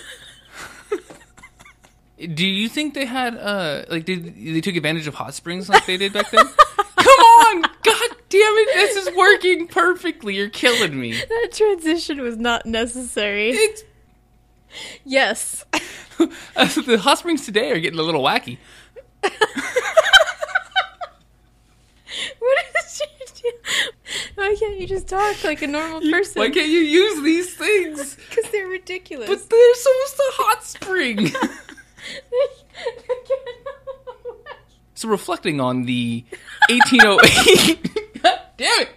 [2.34, 5.86] Do you think they had uh like did they took advantage of hot springs like
[5.86, 6.44] they did back then?
[6.96, 10.36] Come on, god damn it, this is working perfectly.
[10.36, 11.14] You're killing me.
[11.14, 13.50] That transition was not necessary.
[13.50, 13.82] It's
[15.04, 15.64] Yes.
[16.18, 18.58] the hot springs today are getting a little wacky.
[19.22, 19.32] what
[22.40, 23.52] did you do?
[24.34, 26.40] Why can't you just talk like a normal person?
[26.40, 28.16] Why can't you use these things?
[28.32, 29.28] Because they're ridiculous.
[29.28, 31.30] But they're supposed to hot spring.
[34.94, 36.24] so reflecting on the
[36.70, 38.88] 1808 God damn it.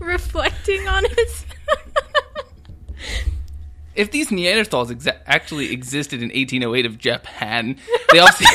[0.00, 1.44] Reflecting on it.
[3.94, 7.76] If these Neanderthals exa- actually existed in 1808 of Japan,
[8.10, 8.44] they also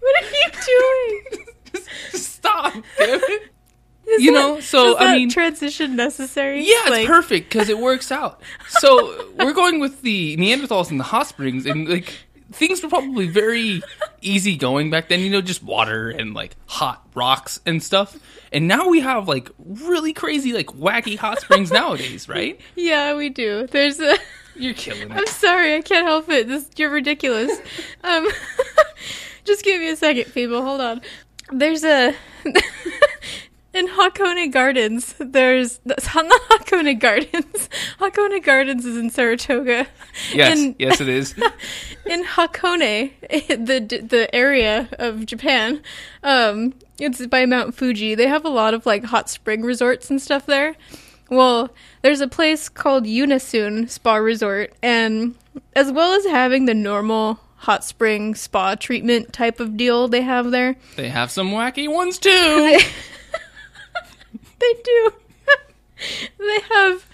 [0.00, 1.44] what are you doing?
[1.72, 2.72] just, just stop.
[2.72, 2.82] Damn
[3.22, 3.42] it.
[4.06, 6.60] Is You that- know, so, I mean- transition necessary.
[6.62, 8.40] Yeah, it's Like, perfect because it works out.
[8.68, 12.14] So we're going with the Neanderthals in the hot springs, and like
[12.52, 13.82] things were probably very
[14.20, 15.20] easy going back then.
[15.20, 18.16] You know, just water and like hot rocks and stuff.
[18.52, 22.60] And now we have like really crazy, like wacky hot springs nowadays, right?
[22.76, 23.66] Yeah, we do.
[23.66, 24.16] There's a.
[24.54, 25.14] You're killing me.
[25.14, 26.48] I'm sorry, I can't help it.
[26.48, 27.52] This you're ridiculous.
[28.04, 28.28] Um,
[29.44, 30.62] just give me a second, people.
[30.62, 31.00] Hold on.
[31.52, 32.14] There's a
[33.78, 35.14] in Hakone Gardens.
[35.18, 37.68] There's not Hakone Gardens.
[38.00, 39.86] Hakone Gardens is in Saratoga.
[40.32, 41.34] Yes, In, yes, it is.
[42.06, 43.12] in Hakone,
[43.48, 45.80] the the area of Japan,
[46.22, 48.14] um, it's by Mount Fuji.
[48.14, 50.74] They have a lot of like hot spring resorts and stuff there.
[51.30, 51.70] Well,
[52.02, 55.34] there's a place called Yunessun Spa Resort, and
[55.76, 60.50] as well as having the normal hot spring spa treatment type of deal they have
[60.50, 62.80] there, They have some wacky ones too.
[64.58, 65.12] They do.
[66.38, 67.06] they have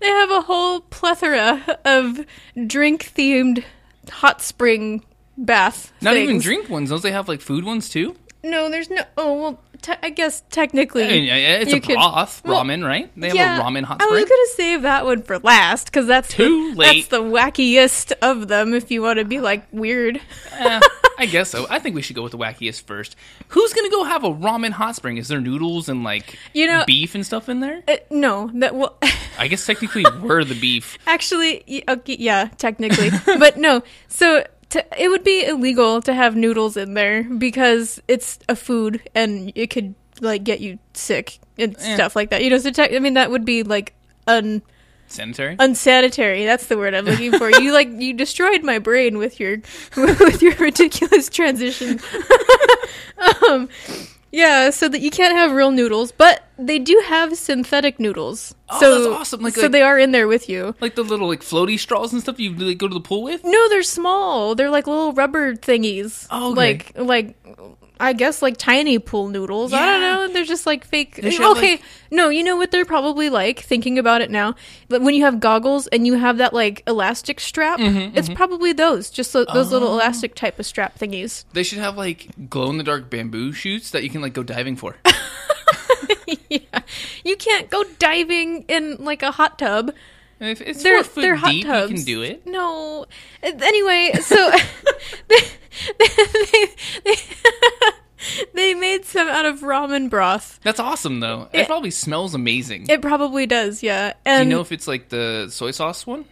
[0.00, 2.24] they have a whole plethora of
[2.66, 3.64] drink themed
[4.10, 5.04] hot spring
[5.36, 5.92] bath.
[6.00, 8.16] Not even drink ones; those they have like food ones too.
[8.42, 9.04] No, there's no.
[9.16, 11.04] Oh well, te- I guess technically.
[11.04, 13.10] I mean, it's a could- broth well, ramen, right?
[13.16, 14.16] They have yeah, a ramen hot spring.
[14.16, 17.08] I was gonna save that one for last because that's Too the, late.
[17.08, 18.72] That's the wackiest of them.
[18.74, 20.20] If you want to be like weird,
[20.52, 20.80] Eh,
[21.18, 21.66] I guess so.
[21.68, 23.16] I think we should go with the wackiest first.
[23.48, 25.18] Who's gonna go have a ramen hot spring?
[25.18, 27.82] Is there noodles and like You know- beef and stuff in there?
[27.86, 28.96] Uh, no, that well,
[29.38, 30.98] I guess technically we're the beef.
[31.06, 33.82] actually, okay, yeah, technically, but no.
[34.08, 39.00] So to, it would be illegal to have noodles in there because it's a food
[39.14, 41.94] and it could like get you sick and Eh.
[41.94, 42.42] stuff like that.
[42.44, 43.94] You know, so te- I mean that would be like
[44.26, 44.62] un.
[45.08, 45.56] Sanitary.
[45.58, 49.58] unsanitary that's the word i'm looking for you like you destroyed my brain with your
[49.96, 52.00] with your ridiculous transition
[53.50, 53.68] um
[54.32, 58.80] yeah so that you can't have real noodles but they do have synthetic noodles Oh,
[58.80, 59.40] so that's awesome.
[59.42, 62.12] Like- so like- they are in there with you like the little like floaty straws
[62.12, 63.42] and stuff you like, go to the pool with.
[63.44, 66.56] no they're small they're like little rubber thingies Oh, okay.
[66.56, 67.36] like like
[68.02, 69.72] I guess like tiny pool noodles.
[69.72, 70.32] I don't know.
[70.34, 71.14] They're just like fake.
[71.16, 73.60] They Okay, like- no, you know what they're probably like.
[73.60, 74.56] Thinking about it now,
[74.88, 78.72] but when you have goggles and you have that like elastic strap, Mm-hmm, it's probably
[78.72, 79.92] those, just those little Oh.
[79.94, 81.44] elastic type of strap thingies.
[81.52, 84.42] They should have like glow in the dark bamboo shoots that you can like go
[84.42, 84.96] diving for.
[86.48, 86.80] yeah,
[87.24, 89.92] you can't go diving in like a hot tub.
[90.42, 91.88] And if it's They're foot they're hot deep, tubs.
[91.92, 92.44] you can do it.
[92.48, 93.06] No.
[93.44, 94.50] Anyway, so
[95.28, 95.36] they,
[96.00, 96.66] they,
[97.04, 97.14] they,
[98.54, 100.58] they made some out of ramen broth.
[100.64, 101.48] That's awesome though.
[101.52, 102.86] It, It- probably smells amazing.
[102.88, 104.10] It probably does, yeah.
[104.10, 106.24] do And you know if it's like the soy sauce one?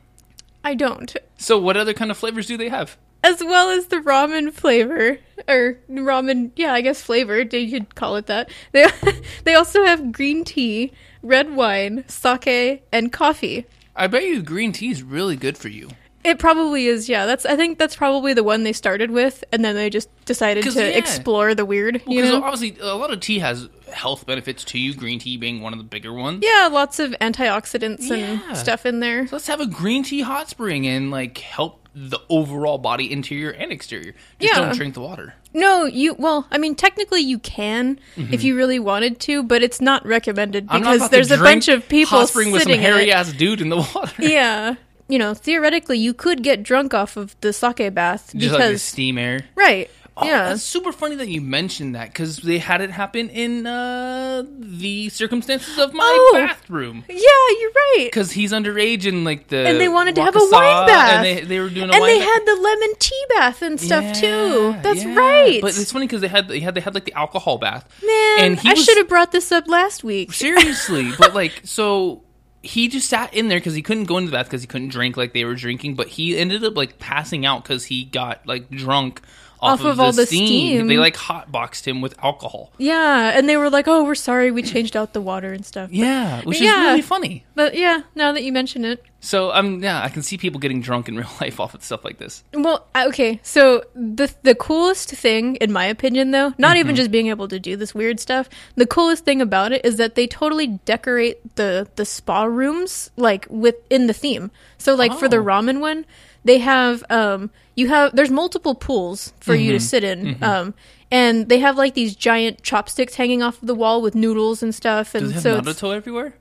[0.64, 1.14] I don't.
[1.38, 2.96] So what other kind of flavors do they have?
[3.22, 7.42] As well as the ramen flavor or ramen, yeah, I guess flavor.
[7.42, 8.50] You could call it that.
[8.72, 8.86] They
[9.44, 10.92] they also have green tea,
[11.22, 13.66] red wine, sake, and coffee.
[13.94, 15.90] I bet you green tea is really good for you.
[16.22, 17.24] It probably is, yeah.
[17.26, 20.64] That's I think that's probably the one they started with, and then they just decided
[20.64, 20.86] to yeah.
[20.88, 22.02] explore the weird.
[22.06, 22.44] You Because know?
[22.44, 24.94] obviously a lot of tea has health benefits to you.
[24.94, 26.44] Green tea being one of the bigger ones.
[26.44, 28.38] Yeah, lots of antioxidants Yeah.
[28.48, 29.26] and stuff in there.
[29.28, 33.50] So let's have a green tea hot spring and like help the overall body interior
[33.50, 34.12] and exterior.
[34.38, 34.60] Just Yeah.
[34.60, 35.34] don't drink the water.
[35.52, 39.80] No, you well, I mean technically you can if you really wanted to, but it's
[39.80, 40.74] not recommended Mm-hmm.
[40.74, 43.32] Not because about there's a bunch of people hot spring with some sitting hairy ass
[43.32, 44.12] dude in the water.
[44.22, 44.74] Yeah.
[45.10, 48.68] You know, theoretically you could get drunk off of the sake bath Just like the
[48.68, 49.40] because steam air.
[49.56, 49.90] right.
[50.16, 50.50] Oh, yeah.
[50.50, 55.08] that's super funny that you mentioned that because they had it happen in uh, the
[55.08, 56.32] circumstances of my Oh.
[56.46, 57.04] bathroom.
[57.08, 58.08] Yeah, you're right.
[58.10, 61.12] Because he's underage and like the And they wanted to have a Wakasa, wine bath.
[61.14, 62.28] and they, they were doing a And wine they bath.
[62.28, 64.76] had the lemon tea bath and stuff Yeah, too.
[64.82, 65.14] That's yeah.
[65.14, 65.60] right.
[65.62, 67.88] But it's funny because they had they had they had like the alcohol bath.
[68.04, 70.34] Man, and he I was- should have brought this up last week.
[70.34, 71.12] seriously.
[71.18, 72.24] but like so.
[72.62, 74.88] He just sat in there because he couldn't go into the bath because he couldn't
[74.88, 75.94] drink like they were drinking.
[75.94, 79.22] But he ended up like passing out because he got like drunk
[79.62, 80.46] off, Off of all the steam.
[80.46, 80.86] steam.
[80.86, 82.72] They like hot boxed him with alcohol.
[82.78, 85.90] Yeah, and they were like, "Oh, we're sorry, we changed out the water and stuff."
[85.92, 86.80] Yeah, which Yeah.
[86.80, 87.44] is really funny.
[87.54, 90.80] But yeah, now that you mention it, So um yeah, I can see people getting
[90.80, 92.42] drunk in real life off of stuff like this.
[92.54, 93.38] Well, okay.
[93.42, 97.60] So the the coolest thing, in my opinion, though, not even just being able to
[97.60, 98.48] do this weird stuff.
[98.76, 103.46] The coolest thing about it is that they totally decorate the the spa rooms like
[103.50, 104.50] within the theme.
[104.78, 105.44] So like for the Oh.
[105.44, 106.06] ramen one,
[106.44, 107.50] they have um
[107.80, 110.20] you have there's multiple pools for you to sit in.
[110.42, 110.74] Um
[111.12, 114.72] and they have like these giant chopsticks hanging off of the wall with noodles and
[114.72, 115.14] stuff.
[115.16, 116.34] And Does so Naruto everywhere?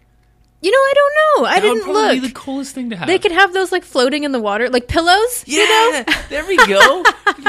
[0.62, 1.46] you know, I don't know.
[1.46, 2.22] I That would didn't probably look.
[2.22, 3.08] be the coolest thing to have.
[3.08, 5.44] they could have those like floating in the water, like pillows.
[5.48, 6.04] yeah, You know?
[6.30, 7.04] there we go.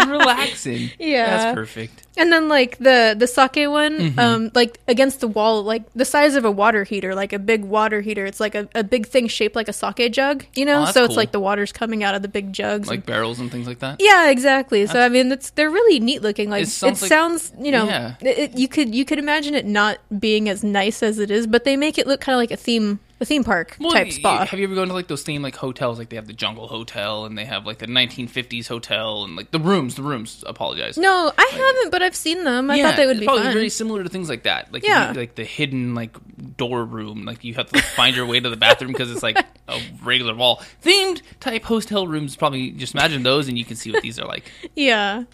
[0.07, 0.91] Relaxing.
[0.99, 1.27] Yeah.
[1.29, 2.05] that's perfect.
[2.17, 4.19] And then like the the sake one, Mm-hmm.
[4.19, 7.65] um, like against the wall, like the size of a water heater, like a big
[7.65, 8.27] water heater.
[8.27, 10.79] It's like a, a big thing shaped like a sake jug, you know.
[10.79, 12.89] Oh, that's so it's like the water's coming out of the big jugs.
[12.89, 13.97] like and- barrels and things like that.
[14.01, 14.87] yeah, exactly.
[14.87, 16.51] So I mean, it's they're really neat looking.
[16.51, 18.15] Like It it sounds sounds, like- you know, yeah.
[18.21, 21.47] it, it- you could you could imagine it not being as nice as it is,
[21.47, 24.11] but they make it look kind of like a theme a theme park Well, type
[24.13, 24.47] spa.
[24.47, 25.99] Have you ever gone to like those theme like hotels?
[25.99, 29.51] Like they have the Jungle Hotel and they have like the 1950s hotel and like
[29.51, 29.95] the rooms.
[29.97, 30.43] The rooms.
[30.47, 30.97] Apologize.
[30.97, 32.71] no, I haven't, but I've seen them.
[32.71, 33.53] I thought they would be probably fun.
[33.53, 34.73] very similar to things like that.
[34.73, 35.13] Like Yeah.
[35.13, 36.17] you- like the hidden like
[36.57, 37.25] door room.
[37.25, 39.37] Like you have to like, find your way to the bathroom because it's like
[39.69, 40.63] a regular wall.
[40.83, 42.37] Themed type hotel rooms.
[42.37, 44.51] Probably just imagine those and you can see what these are like.
[44.75, 45.25] Yeah.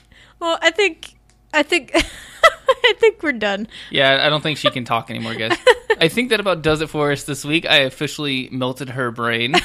[0.40, 1.14] Well, I think
[1.54, 1.94] I think
[2.90, 3.68] I think we're done.
[3.90, 5.56] Yeah, I don't think she can talk anymore, guys.
[6.00, 7.66] I think that about does it for us this week.
[7.66, 9.54] I officially melted her brain.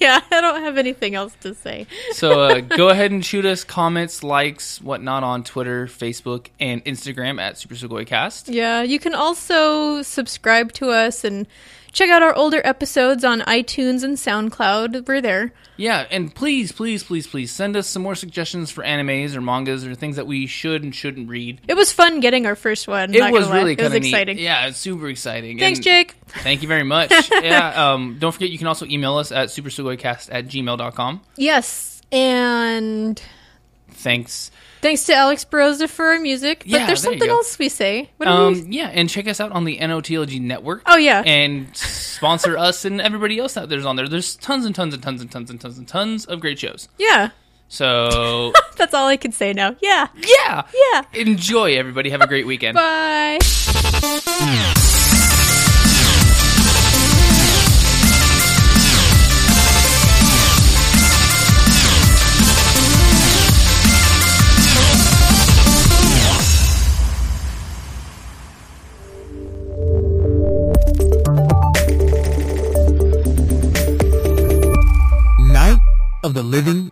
[0.00, 1.86] Yeah, I don't have anything else to say.
[2.12, 7.40] So uh, go ahead and shoot us comments, likes, whatnot on Twitter, Facebook, and Instagram
[7.40, 8.50] at Super Sugoi Cast.
[8.50, 11.46] Yeah, you can also subscribe to us and
[11.94, 15.06] check out our older episodes on iTunes and SoundCloud.
[15.08, 15.52] We're there.
[15.76, 19.86] Yeah, and please, please, please, please send us some more suggestions for animes or mangas
[19.86, 21.60] or things that we should and shouldn't read.
[21.66, 23.14] It was fun getting our first one.
[23.14, 24.38] It was really it was kind of exciting.
[24.38, 25.58] Yeah, it's super exciting.
[25.58, 26.14] Thanks, And Jake.
[26.28, 27.10] Thank you very much.
[27.30, 31.22] yeah, um, don't forget you can also email us at supersugoicast at gmail.com.
[31.36, 33.20] Yes, and
[33.90, 34.50] Thanks.
[34.84, 36.58] Thanks to Alex Baroza for our music.
[36.60, 38.10] But Yeah, there's there something else we say.
[38.18, 38.60] What do we?
[38.66, 40.82] Um, yeah, and check us out on the NOTLG network.
[40.86, 41.22] Oh, yeah.
[41.24, 44.06] and sponsor us and everybody else out there's on there.
[44.08, 46.88] There's tons and tons and tons and tons and tons and tons of great shows.
[46.98, 47.30] Yeah,
[47.68, 49.74] So that's all I can say now.
[49.80, 50.08] Yeah.
[50.14, 50.62] yeah,
[50.92, 51.02] Yeah.
[51.14, 52.10] Enjoy, everybody.
[52.10, 52.76] Have a great weekend.
[52.76, 53.38] Bye.
[76.24, 76.90] Of the Living.